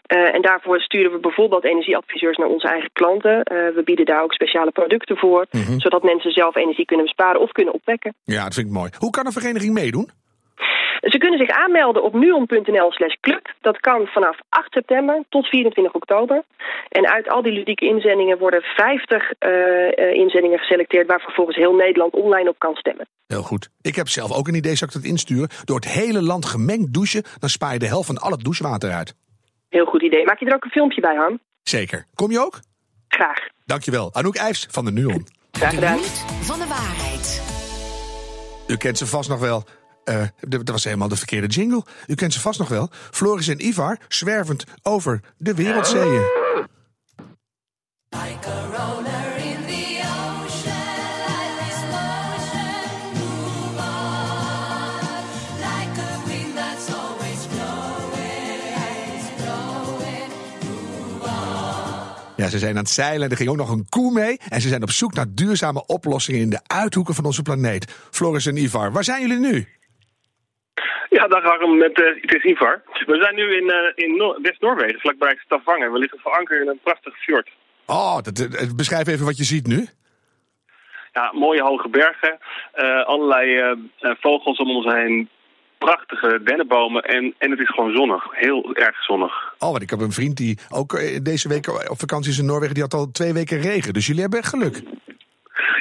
Eh, 0.07 0.35
en 0.35 0.43
daarvoor 0.43 0.81
sturen 0.81 1.13
we 1.13 1.19
bijvoorbeeld 1.19 1.65
energieadviseurs 1.65 2.37
naar 2.37 2.49
onze 2.49 2.69
eigen 2.69 2.91
klanten. 2.93 3.43
Eh, 3.43 3.57
we 3.75 3.83
bieden 3.85 4.05
daar 4.05 4.23
ook 4.23 4.33
speciale 4.33 4.71
producten 4.71 5.17
voor, 5.17 5.47
zodat 5.77 6.03
mensen 6.03 6.31
zelf 6.33 6.57
energie 6.57 6.85
kunnen 6.85 7.05
besparen 7.07 7.41
of 7.41 7.53
kunnen 7.53 7.75
opwekken. 7.75 8.15
Ja, 8.25 8.45
dat 8.45 8.55
vind 8.55 8.67
ik 8.67 8.73
mooi. 8.73 8.91
Hoe 8.99 9.11
kan 9.11 9.27
een 9.27 9.33
vereniging 9.33 9.75
meedoen? 9.75 10.11
Ze 11.01 11.19
kunnen 11.19 11.39
zich 11.39 11.49
aanmelden 11.49 12.03
op 12.03 12.13
nuon.nl 12.15 12.93
slash 12.93 13.15
club. 13.21 13.55
Dat 13.61 13.81
kan 13.81 14.07
vanaf 14.07 14.39
8 14.49 14.73
september 14.73 15.25
tot 15.29 15.47
24 15.47 15.93
oktober. 15.95 16.43
En 16.89 17.11
uit 17.11 17.29
al 17.29 17.43
die 17.43 17.53
ludieke 17.53 17.87
inzendingen 17.87 18.39
worden 18.39 18.63
50 18.63 19.33
eh, 19.39 19.51
eh, 19.99 20.15
inzendingen 20.15 20.59
geselecteerd... 20.59 21.07
waar 21.07 21.21
vervolgens 21.21 21.57
heel 21.57 21.75
Nederland 21.75 22.13
online 22.13 22.49
op 22.49 22.59
kan 22.59 22.75
stemmen. 22.75 23.09
Heel 23.27 23.43
goed. 23.43 23.69
Ik 23.83 23.95
heb 23.97 24.09
zelf 24.09 24.33
ook 24.33 24.49
een 24.49 24.55
idee, 24.55 24.75
zou 24.77 24.91
ik 24.91 24.97
dat 24.97 25.11
insturen? 25.11 25.49
Door 25.65 25.77
het 25.77 25.89
hele 25.89 26.23
land 26.23 26.45
gemengd 26.47 26.93
douchen, 26.95 27.23
dan 27.39 27.49
spaar 27.49 27.73
je 27.73 27.79
de 27.79 27.87
helft 27.87 28.07
van 28.07 28.19
al 28.19 28.31
het 28.31 28.45
douchewater 28.45 28.91
uit. 28.91 29.15
Heel 29.69 29.85
goed 29.87 30.03
idee. 30.03 30.25
Maak 30.25 30.39
je 30.39 30.47
er 30.47 30.55
ook 30.55 30.65
een 30.65 30.71
filmpje 30.71 31.01
bij, 31.01 31.15
Harm? 31.17 31.41
Zeker. 31.63 32.07
Kom 32.15 32.31
je 32.31 32.41
ook? 32.41 32.61
Graag. 33.09 33.39
Dankjewel. 33.65 34.15
Anouk 34.15 34.37
IJs 34.37 34.67
van 34.71 34.85
de 34.85 34.93
NUON. 34.93 35.27
Graag 35.51 35.71
De 35.71 35.75
gedaan. 35.77 35.95
minuut 35.95 36.25
van 36.41 36.59
de 36.59 36.67
waarheid. 36.67 37.43
U 38.67 38.77
kent 38.77 38.99
ze 38.99 39.07
vast 39.07 39.29
nog 39.29 39.41
wel. 39.41 39.65
Eh, 40.11 40.23
dat 40.41 40.69
was 40.69 40.85
helemaal 40.85 41.09
de 41.09 41.17
verkeerde 41.17 41.47
jingle. 41.47 41.85
U 42.07 42.15
kent 42.15 42.33
ze 42.33 42.41
vast 42.41 42.59
nog 42.59 42.69
wel. 42.69 42.91
Floris 43.11 43.49
en 43.49 43.67
Ivar 43.67 43.99
zwervend 44.09 44.65
over 44.83 45.21
de 45.37 45.55
wereldzeeën. 45.55 46.39
Ja, 62.37 62.49
ze 62.49 62.59
zijn 62.59 62.77
aan 62.77 62.83
het 62.83 62.91
zeilen. 62.91 63.31
Er 63.31 63.37
ging 63.37 63.49
ook 63.49 63.57
nog 63.57 63.71
een 63.71 63.87
koe 63.89 64.13
mee. 64.13 64.41
En 64.49 64.61
ze 64.61 64.69
zijn 64.69 64.83
op 64.83 64.91
zoek 64.91 65.15
naar 65.15 65.27
duurzame 65.35 65.87
oplossingen 65.87 66.41
in 66.41 66.51
de 66.51 66.61
uithoeken 66.67 67.15
van 67.15 67.25
onze 67.25 67.43
planeet. 67.43 67.93
Floris 68.11 68.47
en 68.47 68.57
Ivar, 68.57 68.93
waar 68.93 69.05
zijn 69.05 69.21
jullie 69.21 69.39
nu? 69.39 69.69
Ja, 71.19 71.27
dag 71.29 71.43
Harm, 71.43 71.79
met, 71.79 72.01
eh, 72.01 72.07
het 72.21 72.35
is 72.35 72.45
Ivar. 72.45 72.83
We 73.07 73.19
zijn 73.23 73.35
nu 73.35 73.57
in, 73.57 73.71
eh, 73.71 74.05
in 74.05 74.17
Noor- 74.17 74.39
West-Noorwegen, 74.43 75.01
vlakbij 75.01 75.39
Stavanger. 75.45 75.93
We 75.93 75.99
liggen 75.99 76.19
voor 76.23 76.33
anker 76.39 76.61
in 76.63 76.69
een 76.69 76.81
prachtig 76.83 77.17
fjord. 77.19 77.51
Oh, 77.87 78.15
dat, 78.23 78.37
dat- 78.37 78.77
beschrijf 78.77 79.07
even 79.09 79.25
wat 79.27 79.37
je 79.37 79.45
ziet 79.45 79.67
nu. 79.67 79.87
Ja, 81.13 81.33
mooie 81.35 81.63
hoge 81.63 81.89
bergen, 81.89 82.39
eh, 82.73 83.05
allerlei 83.05 83.57
eh, 83.59 83.71
eh, 83.99 84.17
vogels 84.21 84.59
om 84.59 84.71
ons 84.71 84.93
heen, 84.95 85.29
prachtige 85.79 86.41
dennenbomen 86.45 87.03
en, 87.03 87.35
en 87.39 87.51
het 87.51 87.61
is 87.61 87.69
gewoon 87.71 87.93
zonnig, 87.97 88.25
heel 88.31 88.75
erg 88.75 89.03
zonnig. 89.05 89.55
Oh, 89.59 89.71
want 89.71 89.83
ik 89.83 89.91
heb 89.91 90.01
een 90.01 90.13
vriend 90.13 90.37
die 90.37 90.59
ook 90.69 90.93
eh, 90.95 91.19
deze 91.23 91.49
week 91.49 91.91
op 91.91 91.99
vakantie 91.99 92.31
is 92.31 92.39
in 92.39 92.47
Noorwegen. 92.47 92.75
Die 92.75 92.83
had 92.83 92.95
al 92.95 93.11
twee 93.11 93.33
weken 93.33 93.61
regen. 93.61 93.93
Dus 93.93 94.07
jullie 94.07 94.21
hebben 94.21 94.39
echt 94.41 94.49
geluk. 94.49 94.83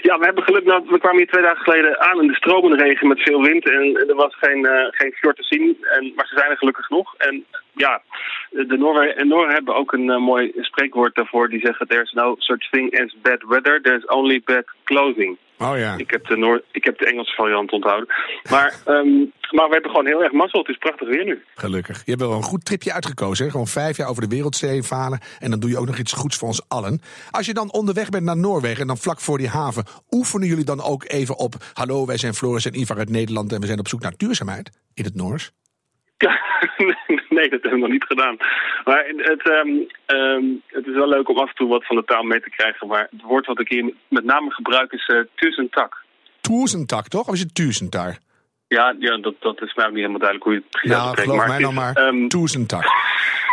Ja, 0.09 0.17
we 0.17 0.25
hebben 0.25 0.43
geluk, 0.43 0.65
nou, 0.65 0.83
we 0.87 0.99
kwamen 0.99 1.17
hier 1.17 1.27
twee 1.27 1.43
dagen 1.43 1.63
geleden 1.63 1.99
aan 1.99 2.21
in 2.21 2.27
de 2.27 2.35
stromende 2.35 2.83
regen 2.83 3.07
met 3.07 3.21
veel 3.21 3.41
wind 3.41 3.69
en 3.69 4.07
er 4.07 4.15
was 4.15 4.35
geen, 4.35 4.65
eh, 4.65 4.87
geen 4.89 5.11
fjord 5.11 5.35
te 5.35 5.43
zien, 5.43 5.77
en, 5.81 6.11
maar 6.15 6.27
ze 6.27 6.35
zijn 6.37 6.51
er 6.51 6.57
gelukkig 6.57 6.89
nog. 6.89 7.15
En 7.17 7.45
ja, 7.73 8.01
de 8.49 8.77
Noorwe 8.77 9.13
en 9.13 9.27
Noren 9.27 9.53
hebben 9.53 9.75
ook 9.75 9.93
een 9.93 10.09
eh, 10.09 10.17
mooi 10.17 10.51
spreekwoord 10.55 11.15
daarvoor, 11.15 11.49
die 11.49 11.59
zeggen 11.59 11.87
there's 11.87 12.11
no 12.11 12.35
such 12.37 12.69
thing 12.69 12.99
as 12.99 13.15
bad 13.21 13.43
weather, 13.47 13.81
there's 13.81 14.05
only 14.05 14.41
bad 14.45 14.63
clothing. 14.83 15.37
Oh 15.59 15.77
ja. 15.77 15.97
Ik 15.97 16.11
heb 16.11 16.27
de, 16.27 16.37
Noor 16.37 16.63
ik 16.71 16.83
heb 16.83 16.97
de 16.97 17.05
Engelse 17.05 17.35
variant 17.35 17.71
onthouden. 17.71 18.07
Maar, 18.49 18.73
ehm, 18.85 19.17
maar 19.51 19.67
we 19.67 19.73
hebben 19.73 19.91
gewoon 19.91 20.05
heel 20.05 20.23
erg 20.23 20.31
mazzel. 20.31 20.59
Het 20.59 20.69
is 20.69 20.77
prachtig 20.77 21.07
weer 21.07 21.25
nu. 21.25 21.43
Gelukkig. 21.55 21.97
Je 22.05 22.11
hebt 22.11 22.23
wel 22.23 22.33
een 22.33 22.43
goed 22.43 22.65
tripje 22.65 22.93
uitgekozen. 22.93 23.45
Hè? 23.45 23.51
Gewoon 23.51 23.67
vijf 23.67 23.97
jaar 23.97 24.09
over 24.09 24.21
de 24.21 24.35
wereldzee 24.35 24.83
varen. 24.83 25.19
En 25.39 25.49
dan 25.49 25.59
doe 25.59 25.69
je 25.69 25.77
ook 25.77 25.85
nog 25.85 25.97
iets 25.97 26.13
goeds 26.13 26.37
voor 26.37 26.47
ons 26.47 26.61
allen. 26.67 27.01
Als 27.31 27.45
je 27.45 27.53
dan 27.53 27.71
onderweg 27.71 28.09
bent 28.09 28.23
naar 28.23 28.37
Noorwegen 28.37 28.81
en 28.81 28.87
dan 28.87 28.97
vlak 28.97 29.19
voor 29.19 29.37
die 29.37 29.49
haven. 29.49 29.85
Oefenen 30.11 30.47
jullie 30.47 30.65
dan 30.65 30.81
ook 30.81 31.03
even 31.07 31.37
op. 31.37 31.53
Hallo, 31.73 32.05
wij 32.05 32.17
zijn 32.17 32.33
Floris 32.33 32.65
en 32.65 32.79
Ivar 32.79 32.97
uit 32.97 33.09
Nederland. 33.09 33.53
En 33.53 33.59
we 33.59 33.65
zijn 33.65 33.79
op 33.79 33.87
zoek 33.87 34.01
naar 34.01 34.13
duurzaamheid. 34.17 34.69
In 34.93 35.03
het 35.03 35.15
Noors. 35.15 35.51
Ja, 36.17 36.39
nee, 37.07 37.21
dat 37.41 37.62
hebben 37.62 37.71
we 37.71 37.78
nog 37.88 37.89
niet 37.89 38.04
gedaan. 38.04 38.38
Maar 38.86 39.06
het, 39.17 39.49
ehm, 39.49 39.69
ehm, 40.06 40.43
het 40.67 40.86
is 40.88 40.93
wel 40.93 41.08
leuk 41.10 41.30
om 41.30 41.38
af 41.38 41.49
en 41.49 41.56
toe 41.56 41.67
wat 41.67 41.86
van 41.86 41.95
de 41.95 42.04
taal 42.04 42.23
mee 42.23 42.41
te 42.41 42.49
krijgen. 42.49 42.88
Maar 42.88 43.08
het 43.12 43.21
woord 43.21 43.45
wat 43.45 43.60
ik 43.60 43.69
hier 43.69 43.93
met 44.08 44.23
name 44.23 44.52
gebruik 44.52 44.91
is 44.91 45.08
uh, 45.08 45.19
tussentak. 45.36 46.04
Toezentak, 46.41 47.08
toch? 47.08 47.28
Of 47.28 47.34
is 47.34 47.39
het 47.39 47.56
tusentar? 47.56 48.17
Ja, 48.67 48.95
ja 48.99 49.17
dat, 49.17 49.36
dat 49.39 49.62
is 49.62 49.73
mij 49.73 49.86
ook 49.86 49.91
niet 49.91 49.99
helemaal 50.06 50.19
duidelijk 50.28 50.43
hoe 50.43 50.54
je 50.54 50.60
het 50.60 50.69
precies 50.69 50.91
Nou, 50.91 51.17
geloof 51.21 51.38
maar 51.38 51.47
mij 51.47 51.60
nou 51.60 51.73
maar. 51.73 51.93
ehm, 51.93 52.28
Toezentak. 52.28 52.84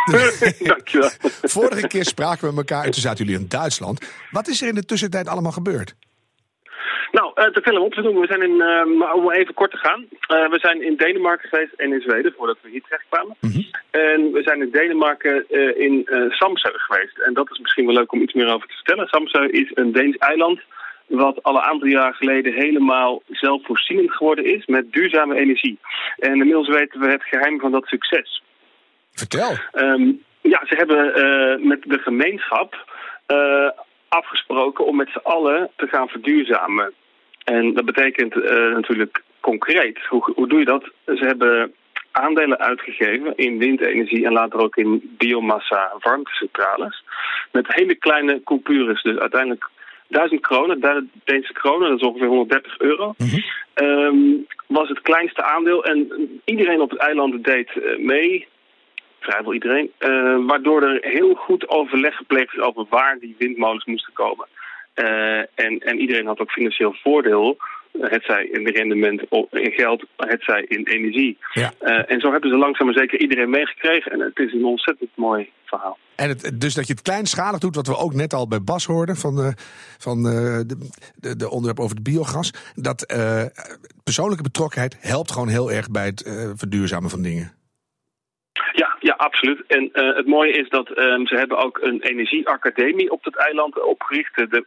Dankjewel. 0.59 1.09
Vorige 1.41 1.87
keer 1.87 2.05
spraken 2.05 2.49
we 2.49 2.57
elkaar 2.57 2.83
en 2.83 2.91
toen 2.91 3.01
zaten 3.01 3.25
jullie 3.25 3.41
in 3.41 3.47
Duitsland. 3.49 4.11
Wat 4.31 4.47
is 4.47 4.61
er 4.61 4.67
in 4.67 4.75
de 4.75 4.85
tussentijd 4.85 5.27
allemaal 5.27 5.51
gebeurd? 5.51 5.95
Nou, 7.11 7.31
uh, 7.35 7.45
te 7.45 7.61
veel 7.61 7.77
om 7.77 7.83
op 7.83 7.93
te 7.93 8.01
doen. 8.01 8.19
We 8.19 8.27
zijn 8.27 8.41
in, 8.41 8.51
uh, 8.51 8.97
maar 8.99 9.13
om 9.13 9.31
even 9.31 9.53
kort 9.53 9.71
te 9.71 9.77
gaan. 9.77 10.01
Uh, 10.01 10.49
we 10.49 10.59
zijn 10.59 10.81
in 10.81 10.95
Denemarken 10.95 11.49
geweest 11.49 11.73
en 11.73 11.93
in 11.93 12.01
Zweden, 12.01 12.33
voordat 12.37 12.57
we 12.61 12.69
hier 12.69 12.81
terecht 12.81 13.05
kwamen. 13.09 13.35
Mm 13.39 13.51
-hmm. 13.51 13.65
En 13.89 14.31
we 14.31 14.41
zijn 14.43 14.61
in 14.61 14.71
Denemarken 14.71 15.45
in 15.77 16.07
Samsø 16.29 16.69
geweest. 16.73 17.17
En 17.17 17.33
dat 17.33 17.51
is 17.51 17.59
misschien 17.59 17.85
wel 17.85 17.95
leuk 17.95 18.11
om 18.11 18.21
iets 18.21 18.33
meer 18.33 18.53
over 18.53 18.67
te 18.67 18.73
vertellen. 18.73 19.07
Samsø 19.07 19.45
is 19.45 19.71
een 19.73 19.91
Deens 19.91 20.17
eiland 20.17 20.59
wat 21.07 21.43
al 21.43 21.55
een 21.55 21.61
aantal 21.61 21.87
jaar 21.87 22.13
geleden 22.13 22.53
helemaal 22.53 23.21
zelfvoorzienend 23.29 24.11
geworden 24.11 24.45
is 24.45 24.65
met 24.65 24.91
duurzame 24.91 25.35
energie. 25.35 25.79
En 26.17 26.31
inmiddels 26.31 26.67
weten 26.67 26.99
we 26.99 27.09
het 27.09 27.23
geheim 27.23 27.59
van 27.59 27.71
dat 27.71 27.85
succes. 27.85 28.43
Vertel. 29.11 29.51
Um, 29.73 30.23
ja, 30.41 30.65
ze 30.65 30.75
hebben 30.75 31.67
met 31.67 31.81
de 31.81 31.99
gemeenschap 31.99 32.75
afgesproken 34.07 34.85
om 34.85 34.95
met 34.95 35.09
z'n 35.09 35.27
allen 35.27 35.69
te 35.75 35.87
gaan 35.87 36.07
verduurzamen. 36.07 36.93
En 37.43 37.73
dat 37.73 37.85
betekent 37.85 38.35
uh, 38.35 38.43
natuurlijk 38.73 39.23
concreet. 39.39 40.05
Hoe, 40.09 40.31
hoe 40.35 40.47
doe 40.47 40.59
je 40.59 40.65
dat? 40.65 40.83
Ze 41.05 41.25
hebben 41.25 41.73
aandelen 42.11 42.59
uitgegeven 42.59 43.35
in 43.35 43.57
windenergie 43.57 44.25
en 44.25 44.33
later 44.33 44.59
ook 44.59 44.75
in 44.75 45.15
biomassa 45.17 45.93
warmtecentrales. 45.99 47.03
Met 47.51 47.65
hele 47.67 47.95
kleine 47.95 48.41
coupures. 48.43 49.01
Dus 49.01 49.17
uiteindelijk 49.17 49.69
1000 50.07 50.41
kronen, 50.41 51.09
Deense 51.23 51.53
kronen, 51.53 51.89
dat 51.89 51.99
is 51.99 52.07
ongeveer 52.07 52.27
130 52.27 52.79
euro. 52.79 53.13
Mm 53.17 53.27
-hmm. 53.27 53.85
um, 53.87 54.45
was 54.67 54.89
het 54.89 55.01
kleinste 55.01 55.43
aandeel. 55.43 55.83
En 55.85 56.11
iedereen 56.45 56.81
op 56.81 56.89
het 56.89 56.99
eiland 56.99 57.43
deed 57.43 57.69
uh, 57.75 57.97
mee 57.97 58.47
vrijwel 59.19 59.53
iedereen. 59.53 59.91
Uh, 59.99 60.45
waardoor 60.47 60.83
er 60.83 60.97
heel 61.01 61.33
goed 61.33 61.69
overleg 61.69 62.15
gepleegd 62.15 62.53
is 62.53 62.61
over 62.61 62.85
waar 62.89 63.17
die 63.19 63.35
windmolens 63.37 63.85
moesten 63.85 64.13
komen. 64.13 64.47
en, 65.55 65.79
en 65.79 65.99
iedereen 65.99 66.25
had 66.25 66.39
ook 66.39 66.51
financieel 66.51 66.95
voordeel 67.03 67.57
het 68.01 68.23
zij 68.23 68.45
in 68.45 68.67
rendement 68.67 69.21
in 69.51 69.71
geld, 69.71 70.03
het 70.17 70.43
zij 70.43 70.65
in 70.67 70.85
energie. 70.85 71.37
Ja. 71.53 71.73
Uh, 71.81 72.11
en 72.11 72.19
zo 72.19 72.31
hebben 72.31 72.49
ze 72.49 72.57
langzaam 72.57 72.85
maar 72.85 72.97
zeker 72.97 73.19
iedereen 73.19 73.49
meegekregen. 73.49 74.11
En 74.11 74.19
het 74.19 74.37
is 74.39 74.53
een 74.53 74.65
ontzettend 74.65 75.09
mooi 75.15 75.49
verhaal. 75.65 75.97
En 76.15 76.29
het, 76.29 76.51
dus 76.53 76.73
dat 76.73 76.87
je 76.87 76.93
het 76.93 77.01
kleinschalig 77.01 77.59
doet, 77.59 77.75
wat 77.75 77.87
we 77.87 77.97
ook 77.97 78.13
net 78.13 78.33
al 78.33 78.47
bij 78.47 78.63
Bas 78.63 78.85
hoorden 78.85 79.15
van, 79.15 79.35
de, 79.35 79.53
van 79.97 80.23
de, 80.23 80.65
de, 81.15 81.35
de 81.35 81.49
onderwerp 81.49 81.79
over 81.79 81.95
het 81.95 82.03
biogas. 82.03 82.53
Dat 82.75 83.13
uh, 83.17 83.43
persoonlijke 84.03 84.43
betrokkenheid 84.43 84.97
helpt 84.99 85.31
gewoon 85.31 85.47
heel 85.47 85.71
erg 85.71 85.91
bij 85.91 86.05
het 86.05 86.25
uh, 86.25 86.49
verduurzamen 86.55 87.09
van 87.09 87.21
dingen. 87.21 87.51
Absoluut. 89.17 89.63
En 89.67 89.89
uh, 89.93 90.15
het 90.15 90.27
mooie 90.27 90.51
is 90.51 90.69
dat 90.69 90.97
um, 90.97 91.27
ze 91.27 91.35
hebben 91.35 91.57
ook 91.57 91.79
een 91.81 92.01
energieacademie 92.01 93.11
op 93.11 93.23
het 93.23 93.35
eiland 93.35 93.83
opgericht. 93.83 94.35
De, 94.35 94.65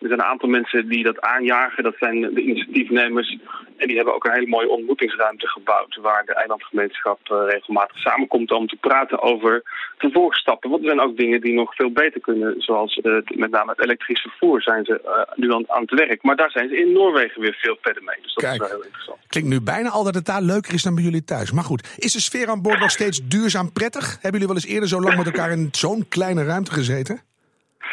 er 0.00 0.08
zijn 0.08 0.20
een 0.20 0.32
aantal 0.32 0.48
mensen 0.48 0.88
die 0.88 1.04
dat 1.04 1.20
aanjagen. 1.20 1.82
Dat 1.82 1.96
zijn 1.98 2.20
de 2.20 2.40
initiatiefnemers. 2.40 3.38
En 3.76 3.86
die 3.86 3.96
hebben 3.96 4.14
ook 4.14 4.24
een 4.24 4.32
hele 4.32 4.46
mooie 4.46 4.68
ontmoetingsruimte 4.68 5.46
gebouwd. 5.46 5.98
Waar 6.02 6.24
de 6.24 6.34
eilandgemeenschap 6.34 7.20
uh, 7.32 7.38
regelmatig 7.48 7.98
samenkomt 7.98 8.50
om 8.52 8.66
te 8.66 8.76
praten 8.76 9.22
over 9.22 9.62
vervolgstappen. 9.98 10.70
Want 10.70 10.82
er 10.82 10.88
zijn 10.88 11.00
ook 11.00 11.16
dingen 11.16 11.40
die 11.40 11.54
nog 11.54 11.74
veel 11.74 11.92
beter 11.92 12.20
kunnen. 12.20 12.54
Zoals 12.58 12.96
uh, 12.96 13.14
met 13.34 13.50
name 13.50 13.70
het 13.70 13.84
elektrisch 13.84 14.20
vervoer 14.20 14.62
zijn 14.62 14.84
ze 14.84 15.00
uh, 15.04 15.36
nu 15.36 15.52
aan, 15.52 15.64
aan, 15.70 15.80
het 15.80 15.90
werk. 15.90 16.22
Maar 16.22 16.36
daar 16.36 16.50
zijn 16.50 16.68
ze 16.68 16.80
in 16.80 16.92
Noorwegen 16.92 17.40
weer 17.40 17.56
veel 17.60 17.76
verder 17.80 18.02
mee. 18.02 18.16
Dus 18.22 18.34
dat 18.34 18.44
Kijk, 18.44 18.54
is 18.54 18.60
wel 18.60 18.76
heel 18.76 18.84
interessant. 18.84 19.18
Klinkt 19.26 19.48
nu 19.48 19.60
bijna 19.60 19.88
al 19.88 20.04
dat 20.04 20.14
het 20.14 20.26
daar 20.26 20.42
leuker 20.42 20.74
is 20.74 20.82
dan 20.82 20.94
bij 20.94 21.04
jullie 21.04 21.24
thuis. 21.24 21.52
Maar 21.52 21.64
goed, 21.64 21.94
is 21.98 22.12
de 22.12 22.20
sfeer 22.20 22.48
aan 22.48 22.62
boord 22.62 22.80
nog 22.80 22.90
steeds 22.90 23.20
duurzaam 23.28 23.72
prettig? 23.72 24.12
Hebben 24.12 24.40
jullie 24.40 24.46
wel 24.46 24.56
eens 24.56 24.66
eerder 24.66 24.88
zo 24.88 25.00
lang 25.00 25.16
met 25.16 25.26
elkaar 25.26 25.50
in 25.50 25.68
zo'n 25.72 26.08
kleine 26.08 26.44
ruimte 26.44 26.72
gezeten? 26.72 27.29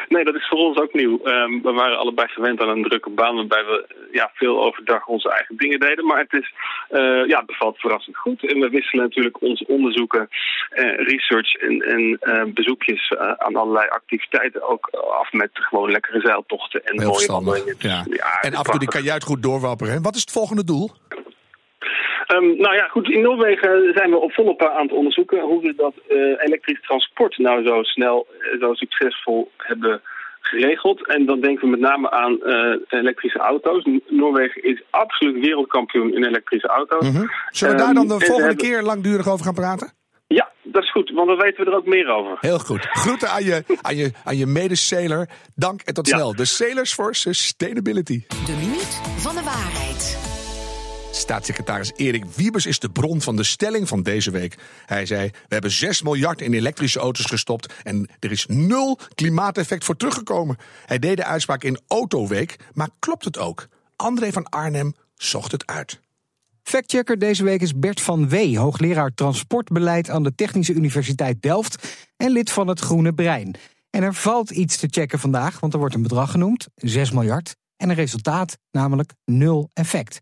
Nee, 0.07 0.23
dat 0.23 0.35
is 0.35 0.47
voor 0.47 0.57
ons 0.57 0.77
ook 0.77 0.93
nieuw. 0.93 1.19
Um, 1.23 1.61
we 1.61 1.71
waren 1.71 1.97
allebei 1.97 2.27
gewend 2.27 2.61
aan 2.61 2.69
een 2.69 2.83
drukke 2.83 3.09
baan 3.09 3.35
waarbij 3.35 3.65
we 3.65 4.07
ja, 4.11 4.31
veel 4.33 4.63
overdag 4.63 5.07
onze 5.07 5.31
eigen 5.31 5.57
dingen 5.57 5.79
deden. 5.79 6.05
Maar 6.05 6.19
het, 6.19 6.33
is, 6.33 6.53
uh, 6.89 7.27
ja, 7.27 7.37
het 7.37 7.45
bevalt 7.45 7.77
verrassend 7.77 8.17
goed. 8.17 8.45
En 8.51 8.59
we 8.59 8.69
wisselen 8.69 9.03
natuurlijk 9.05 9.41
onze 9.41 9.65
onderzoeken, 9.67 10.27
uh, 10.75 10.95
research 10.95 11.53
en, 11.53 11.81
en 11.81 12.17
uh, 12.21 12.53
bezoekjes 12.53 13.13
aan 13.37 13.55
allerlei 13.55 13.87
activiteiten 13.87 14.69
ook 14.69 14.89
af 15.11 15.31
met 15.31 15.49
gewoon 15.53 15.91
lekkere 15.91 16.19
zeiltochten 16.19 16.83
en 16.83 16.99
Heel 16.99 17.09
mooie 17.09 17.27
wandelingen. 17.27 17.75
Ja. 17.79 18.05
ja. 18.09 18.39
en 18.41 18.53
af 18.53 18.65
en 18.65 18.71
toe 18.71 18.79
die 18.79 18.89
kajuit 18.89 19.23
goed 19.23 19.43
doorwapperen. 19.43 20.01
Wat 20.01 20.15
is 20.15 20.21
het 20.21 20.31
volgende 20.31 20.63
doel? 20.63 20.91
Um, 22.27 22.57
nou 22.57 22.75
ja, 22.75 22.87
goed, 22.87 23.09
in 23.09 23.21
Noorwegen 23.21 23.91
zijn 23.93 24.09
we 24.09 24.17
op 24.17 24.33
volop 24.33 24.63
aan 24.63 24.81
het 24.81 24.91
onderzoeken 24.91 25.39
hoe 25.39 25.61
we 25.61 25.73
dat 25.75 25.93
uh, 26.09 26.17
elektrisch 26.17 26.81
transport 26.81 27.37
nou 27.37 27.65
zo 27.65 27.83
snel, 27.83 28.27
uh, 28.29 28.61
zo 28.61 28.73
succesvol 28.73 29.51
hebben 29.57 30.01
geregeld. 30.41 31.07
En 31.07 31.25
dan 31.25 31.39
denken 31.41 31.63
we 31.63 31.69
met 31.69 31.79
name 31.79 32.11
aan 32.11 32.39
uh, 32.43 32.75
elektrische 32.87 33.39
auto's. 33.39 33.87
Noorwegen 34.07 34.63
is 34.63 34.83
absoluut 34.89 35.39
wereldkampioen 35.45 36.13
in 36.13 36.23
elektrische 36.23 36.67
auto's. 36.67 37.09
Mm 37.09 37.15
-hmm. 37.15 37.31
Zullen 37.49 37.75
we 37.75 37.81
daar 37.81 37.93
dan 37.93 38.07
de 38.07 38.25
volgende 38.25 38.55
keer 38.55 38.81
langdurig 38.81 39.29
over 39.29 39.45
gaan 39.45 39.53
praten? 39.53 39.93
Ja, 40.27 40.51
dat 40.63 40.83
is 40.83 40.91
goed, 40.91 41.11
want 41.13 41.27
dan 41.27 41.37
weten 41.37 41.65
we 41.65 41.71
er 41.71 41.77
ook 41.77 41.85
meer 41.85 42.07
over. 42.07 42.37
Heel 42.39 42.59
goed. 42.59 42.87
Groeten 42.89 43.29
aan 43.29 43.43
je, 43.43 43.63
aan 43.81 43.95
je, 43.95 44.11
aan 44.23 44.37
je 44.37 44.45
medesailor. 44.45 45.27
Dank 45.55 45.81
en 45.81 45.93
tot 45.93 46.07
snel. 46.07 46.35
De 46.35 46.45
Sailors 46.45 46.93
for 46.93 47.15
Sustainability. 47.15 48.23
De 48.27 48.55
minuut 48.59 49.01
van 49.17 49.35
de 49.35 49.43
waarheid. 49.43 50.36
Staatssecretaris 51.17 51.91
Erik 51.95 52.25
Wiebes 52.25 52.65
is 52.65 52.79
de 52.79 52.89
bron 52.89 53.21
van 53.21 53.35
de 53.35 53.43
stelling 53.43 53.87
van 53.87 54.03
deze 54.03 54.31
week. 54.31 54.57
Hij 54.85 55.05
zei: 55.05 55.29
We 55.29 55.53
hebben 55.53 55.71
6 55.71 56.01
miljard 56.01 56.41
in 56.41 56.53
elektrische 56.53 56.99
auto's 56.99 57.25
gestopt 57.25 57.73
en 57.83 58.09
er 58.19 58.31
is 58.31 58.45
nul 58.45 58.99
klimaateffect 59.15 59.83
voor 59.83 59.97
teruggekomen. 59.97 60.57
Hij 60.85 60.99
deed 60.99 61.17
de 61.17 61.25
uitspraak 61.25 61.63
in 61.63 61.79
Autoweek, 61.87 62.55
maar 62.73 62.89
klopt 62.99 63.25
het 63.25 63.37
ook? 63.37 63.67
André 63.95 64.31
van 64.31 64.49
Arnhem 64.49 64.93
zocht 65.15 65.51
het 65.51 65.65
uit. 65.65 65.99
Factchecker 66.63 67.19
deze 67.19 67.43
week 67.43 67.61
is 67.61 67.79
Bert 67.79 68.01
van 68.01 68.29
Wee, 68.29 68.59
hoogleraar 68.59 69.13
transportbeleid 69.13 70.09
aan 70.09 70.23
de 70.23 70.35
Technische 70.35 70.73
Universiteit 70.73 71.41
Delft 71.41 72.07
en 72.17 72.31
lid 72.31 72.51
van 72.51 72.67
het 72.67 72.79
Groene 72.79 73.13
Brein. 73.13 73.55
En 73.89 74.03
er 74.03 74.13
valt 74.13 74.49
iets 74.49 74.77
te 74.77 74.87
checken 74.89 75.19
vandaag, 75.19 75.59
want 75.59 75.73
er 75.73 75.79
wordt 75.79 75.95
een 75.95 76.01
bedrag 76.01 76.31
genoemd, 76.31 76.67
6 76.75 77.11
miljard, 77.11 77.55
en 77.77 77.89
een 77.89 77.95
resultaat, 77.95 78.57
namelijk 78.71 79.13
nul 79.25 79.69
effect. 79.73 80.21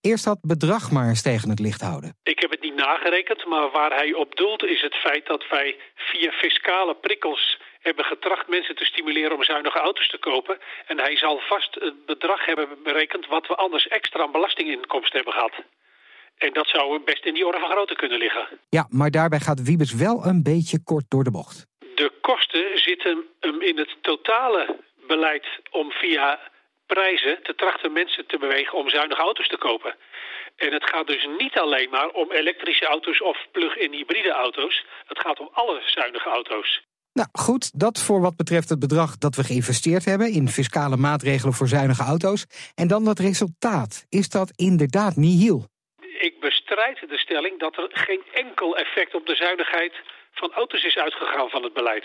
Eerst 0.00 0.24
dat 0.24 0.38
bedrag 0.40 0.90
maar 0.90 1.08
eens 1.08 1.22
tegen 1.22 1.50
het 1.50 1.58
licht 1.58 1.80
houden. 1.80 2.16
Ik 2.22 2.38
heb 2.40 2.50
het 2.50 2.60
niet 2.60 2.74
nagerekend, 2.74 3.46
maar 3.46 3.70
waar 3.70 3.94
hij 3.94 4.14
op 4.14 4.36
doelt 4.36 4.64
is 4.64 4.82
het 4.82 4.94
feit 4.94 5.26
dat 5.26 5.48
wij 5.50 5.76
via 5.94 6.30
fiscale 6.32 6.94
prikkels 6.94 7.60
hebben 7.80 8.04
getracht 8.04 8.48
mensen 8.48 8.76
te 8.76 8.84
stimuleren 8.84 9.36
om 9.36 9.44
zuinige 9.44 9.78
auto's 9.78 10.08
te 10.08 10.18
kopen. 10.18 10.58
En 10.86 10.98
hij 10.98 11.16
zal 11.16 11.38
vast 11.38 11.74
het 11.74 12.06
bedrag 12.06 12.44
hebben 12.46 12.68
berekend 12.82 13.26
wat 13.26 13.46
we 13.46 13.54
anders 13.54 13.88
extra 13.88 14.22
aan 14.22 14.32
belastinginkomsten 14.32 15.16
hebben 15.16 15.32
gehad. 15.32 15.54
En 16.36 16.52
dat 16.52 16.66
zou 16.68 17.00
best 17.04 17.24
in 17.24 17.34
die 17.34 17.46
orde 17.46 17.58
van 17.58 17.70
grootte 17.70 17.94
kunnen 17.94 18.18
liggen. 18.18 18.48
Ja, 18.68 18.86
maar 18.90 19.10
daarbij 19.10 19.40
gaat 19.40 19.62
Wiebes 19.62 19.94
wel 19.94 20.24
een 20.24 20.42
beetje 20.42 20.82
kort 20.84 21.04
door 21.08 21.24
de 21.24 21.30
bocht. 21.30 21.66
De 21.94 22.12
kosten 22.20 22.78
zitten 22.78 23.24
in 23.40 23.78
het 23.78 23.96
totale 24.00 24.76
beleid 25.06 25.46
om 25.70 25.90
via 25.90 26.40
prijzen 26.94 27.42
te 27.42 27.54
trachten 27.54 27.92
mensen 27.92 28.26
te 28.26 28.38
bewegen 28.38 28.78
om 28.78 28.88
zuinige 28.88 29.22
auto's 29.28 29.48
te 29.48 29.58
kopen. 29.66 29.94
En 30.56 30.72
het 30.72 30.90
gaat 30.90 31.06
dus 31.06 31.24
niet 31.38 31.58
alleen 31.58 31.90
maar 31.90 32.08
om 32.08 32.32
elektrische 32.32 32.86
auto's 32.86 33.22
of 33.22 33.38
plug-in 33.52 33.92
hybride 33.92 34.32
auto's. 34.32 34.84
Het 35.06 35.18
gaat 35.18 35.40
om 35.40 35.48
alle 35.52 35.82
zuinige 35.86 36.28
auto's. 36.28 36.70
Nou 37.12 37.28
goed, 37.32 37.80
dat 37.80 38.02
voor 38.06 38.20
wat 38.20 38.36
betreft 38.36 38.68
het 38.68 38.78
bedrag 38.78 39.18
dat 39.18 39.36
we 39.36 39.44
geïnvesteerd 39.44 40.04
hebben 40.04 40.32
in 40.32 40.48
fiscale 40.48 40.96
maatregelen 40.96 41.54
voor 41.54 41.68
zuinige 41.68 42.02
auto's. 42.02 42.46
En 42.74 42.88
dan 42.88 43.04
dat 43.04 43.18
resultaat. 43.18 44.06
Is 44.08 44.28
dat 44.28 44.52
inderdaad 44.56 45.16
nihil? 45.16 45.58
Ik 46.28 46.40
bestrijd 46.40 46.98
de 47.08 47.18
stelling 47.18 47.58
dat 47.58 47.76
er 47.76 47.88
geen 47.92 48.22
enkel 48.32 48.76
effect 48.76 49.14
op 49.14 49.26
de 49.26 49.36
zuinigheid 49.36 49.94
van 50.32 50.52
auto's 50.52 50.84
is 50.84 50.96
uitgegaan 50.96 51.48
van 51.48 51.62
het 51.62 51.72
beleid. 51.72 52.04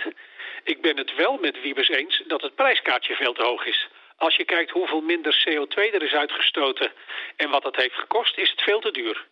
Ik 0.64 0.82
ben 0.82 0.98
het 0.98 1.16
wel 1.16 1.38
met 1.38 1.62
Wiebes 1.62 1.90
eens 1.90 2.24
dat 2.28 2.42
het 2.42 2.56
prijskaartje 2.56 3.16
veel 3.16 3.34
te 3.34 3.44
hoog 3.44 3.66
is. 3.66 3.90
Als 4.26 4.36
je 4.36 4.46
kijkt 4.46 4.72
hoeveel 4.72 5.02
minder 5.02 5.34
CO2 5.44 5.78
er 5.94 6.04
is 6.04 6.14
uitgestoten 6.14 6.92
en 7.36 7.50
wat 7.50 7.64
dat 7.64 7.76
heeft 7.76 7.96
gekost, 7.96 8.38
is 8.38 8.50
het 8.50 8.62
veel 8.62 8.80
te 8.80 8.92
duur. 8.92 9.28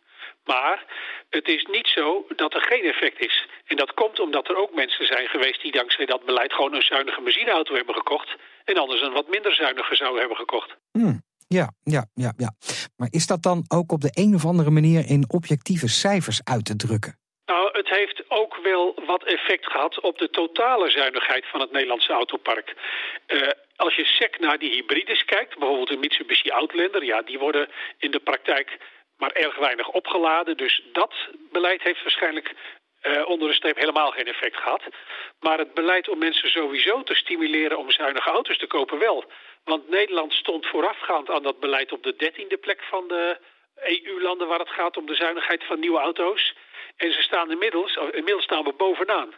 Maar 0.45 0.85
het 1.29 1.47
is 1.47 1.65
niet 1.71 1.87
zo 1.87 2.25
dat 2.35 2.53
er 2.53 2.61
geen 2.61 2.83
effect 2.83 3.19
is. 3.19 3.47
En 3.65 3.75
dat 3.75 3.93
komt 3.93 4.19
omdat 4.19 4.49
er 4.49 4.55
ook 4.55 4.75
mensen 4.75 5.05
zijn 5.05 5.27
geweest 5.27 5.61
die 5.61 5.71
dankzij 5.71 6.05
dat 6.05 6.25
beleid 6.25 6.53
gewoon 6.53 6.73
een 6.73 6.81
zuinige 6.81 7.21
benzineauto 7.21 7.75
hebben 7.75 7.95
gekocht. 7.95 8.35
En 8.65 8.77
anders 8.77 9.01
een 9.01 9.13
wat 9.13 9.29
minder 9.29 9.53
zuinige 9.53 9.95
zou 9.95 10.19
hebben 10.19 10.37
gekocht. 10.37 10.75
Hmm, 10.91 11.21
ja, 11.47 11.73
ja, 11.83 12.05
ja, 12.13 12.33
ja. 12.37 12.51
Maar 12.97 13.07
is 13.11 13.27
dat 13.27 13.41
dan 13.43 13.65
ook 13.67 13.91
op 13.91 14.01
de 14.01 14.11
een 14.13 14.35
of 14.35 14.45
andere 14.45 14.69
manier 14.69 15.03
in 15.07 15.25
objectieve 15.27 15.87
cijfers 15.87 16.41
uit 16.43 16.65
te 16.65 16.75
drukken? 16.75 17.19
Nou, 17.45 17.69
het 17.71 17.89
heeft 17.89 18.23
ook 18.27 18.59
wel 18.63 19.03
wat 19.05 19.23
effect 19.23 19.65
gehad 19.65 20.01
op 20.01 20.17
de 20.17 20.29
totale 20.29 20.89
zuinigheid 20.89 21.45
van 21.51 21.59
het 21.59 21.71
Nederlandse 21.71 22.13
autopark. 22.13 22.75
Uh, 23.27 23.49
als 23.81 23.95
je 23.95 24.05
sec 24.05 24.39
naar 24.39 24.59
die 24.59 24.71
hybrides 24.71 25.25
kijkt, 25.25 25.57
bijvoorbeeld 25.57 25.87
de 25.87 25.97
Mitsubishi 25.97 26.49
Outlander, 26.49 27.03
ja, 27.03 27.21
die 27.21 27.39
worden 27.39 27.69
in 27.97 28.11
de 28.11 28.19
praktijk 28.19 28.77
maar 29.17 29.31
erg 29.31 29.55
weinig 29.57 29.87
opgeladen. 29.87 30.57
Dus 30.57 30.83
dat 30.93 31.13
beleid 31.51 31.81
heeft 31.83 32.03
waarschijnlijk 32.03 32.53
uh, 32.53 33.27
onder 33.27 33.47
de 33.47 33.53
streep 33.53 33.77
helemaal 33.77 34.11
geen 34.11 34.27
effect 34.27 34.57
gehad. 34.57 34.83
Maar 35.39 35.57
het 35.57 35.73
beleid 35.73 36.09
om 36.09 36.17
mensen 36.17 36.49
sowieso 36.49 37.03
te 37.03 37.15
stimuleren 37.15 37.77
om 37.77 37.91
zuinige 37.91 38.29
auto's 38.29 38.57
te 38.57 38.67
kopen 38.67 38.99
wel. 38.99 39.25
Want 39.63 39.89
Nederland 39.89 40.33
stond 40.33 40.65
voorafgaand 40.65 41.29
aan 41.29 41.43
dat 41.43 41.59
beleid 41.59 41.91
op 41.91 42.03
de 42.03 42.15
dertiende 42.17 42.57
plek 42.57 42.81
van 42.81 43.07
de 43.07 43.39
EU-landen 43.75 44.47
waar 44.47 44.59
het 44.59 44.77
gaat 44.79 44.97
om 44.97 45.05
de 45.05 45.15
zuinigheid 45.15 45.63
van 45.63 45.79
nieuwe 45.79 45.99
auto's. 45.99 46.55
En 46.95 47.13
ze 47.13 47.21
staan 47.21 47.51
inmiddels, 47.51 47.99
inmiddels 48.11 48.43
staan 48.43 48.63
we 48.63 48.73
bovenaan. 48.77 49.29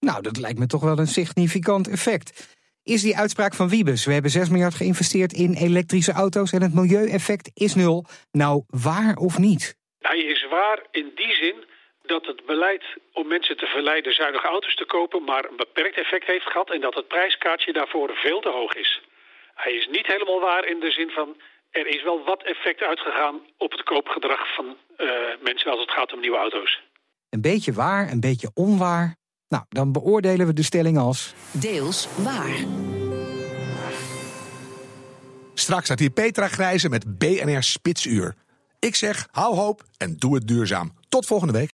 Nou, 0.00 0.22
dat 0.22 0.36
lijkt 0.36 0.58
me 0.58 0.66
toch 0.66 0.82
wel 0.82 0.98
een 0.98 1.06
significant 1.06 1.88
effect. 1.88 2.55
Is 2.94 3.02
die 3.02 3.16
uitspraak 3.16 3.54
van 3.54 3.68
Wiebes, 3.68 4.04
we 4.04 4.12
hebben 4.12 4.30
6 4.30 4.48
miljard 4.48 4.74
geïnvesteerd 4.74 5.32
in 5.32 5.54
elektrische 5.54 6.12
auto's 6.12 6.52
en 6.52 6.62
het 6.62 6.74
milieueffect 6.74 7.50
is 7.54 7.74
nul, 7.74 8.04
nou 8.32 8.62
waar 8.66 9.16
of 9.16 9.38
niet? 9.38 9.76
Hij 9.98 10.18
is 10.18 10.46
waar 10.50 10.80
in 10.90 11.12
die 11.14 11.34
zin 11.34 11.64
dat 12.02 12.26
het 12.26 12.46
beleid 12.46 12.84
om 13.12 13.26
mensen 13.26 13.56
te 13.56 13.66
verleiden 13.66 14.14
zuinige 14.14 14.46
auto's 14.46 14.74
te 14.74 14.84
kopen 14.84 15.24
maar 15.24 15.44
een 15.44 15.56
beperkt 15.56 15.98
effect 15.98 16.26
heeft 16.26 16.46
gehad 16.46 16.70
en 16.70 16.80
dat 16.80 16.94
het 16.94 17.08
prijskaartje 17.08 17.72
daarvoor 17.72 18.10
veel 18.14 18.40
te 18.40 18.48
hoog 18.48 18.74
is. 18.74 19.02
Hij 19.54 19.72
is 19.72 19.88
niet 19.90 20.06
helemaal 20.06 20.40
waar 20.40 20.64
in 20.66 20.80
de 20.80 20.90
zin 20.90 21.10
van 21.10 21.36
er 21.70 21.86
is 21.86 22.02
wel 22.02 22.24
wat 22.24 22.42
effect 22.42 22.82
uitgegaan 22.82 23.40
op 23.56 23.70
het 23.70 23.82
koopgedrag 23.82 24.54
van 24.54 24.66
uh, 24.66 25.10
mensen 25.42 25.70
als 25.70 25.80
het 25.80 25.90
gaat 25.90 26.12
om 26.12 26.20
nieuwe 26.20 26.36
auto's. 26.36 26.82
Een 27.30 27.40
beetje 27.40 27.72
waar, 27.72 28.10
een 28.10 28.20
beetje 28.20 28.50
onwaar. 28.54 29.16
Nou, 29.48 29.64
dan 29.68 29.92
beoordelen 29.92 30.46
we 30.46 30.52
de 30.52 30.62
stelling 30.62 30.98
als. 30.98 31.34
Deels 31.50 32.08
waar. 32.16 32.64
Straks 35.54 35.84
staat 35.84 35.98
hier 35.98 36.10
Petra 36.10 36.48
Grijze 36.48 36.88
met 36.88 37.18
BNR 37.18 37.62
Spitsuur. 37.62 38.34
Ik 38.78 38.94
zeg, 38.94 39.28
hou 39.30 39.56
hoop 39.56 39.84
en 39.96 40.16
doe 40.16 40.34
het 40.34 40.48
duurzaam. 40.48 40.92
Tot 41.08 41.26
volgende 41.26 41.52
week. 41.52 41.64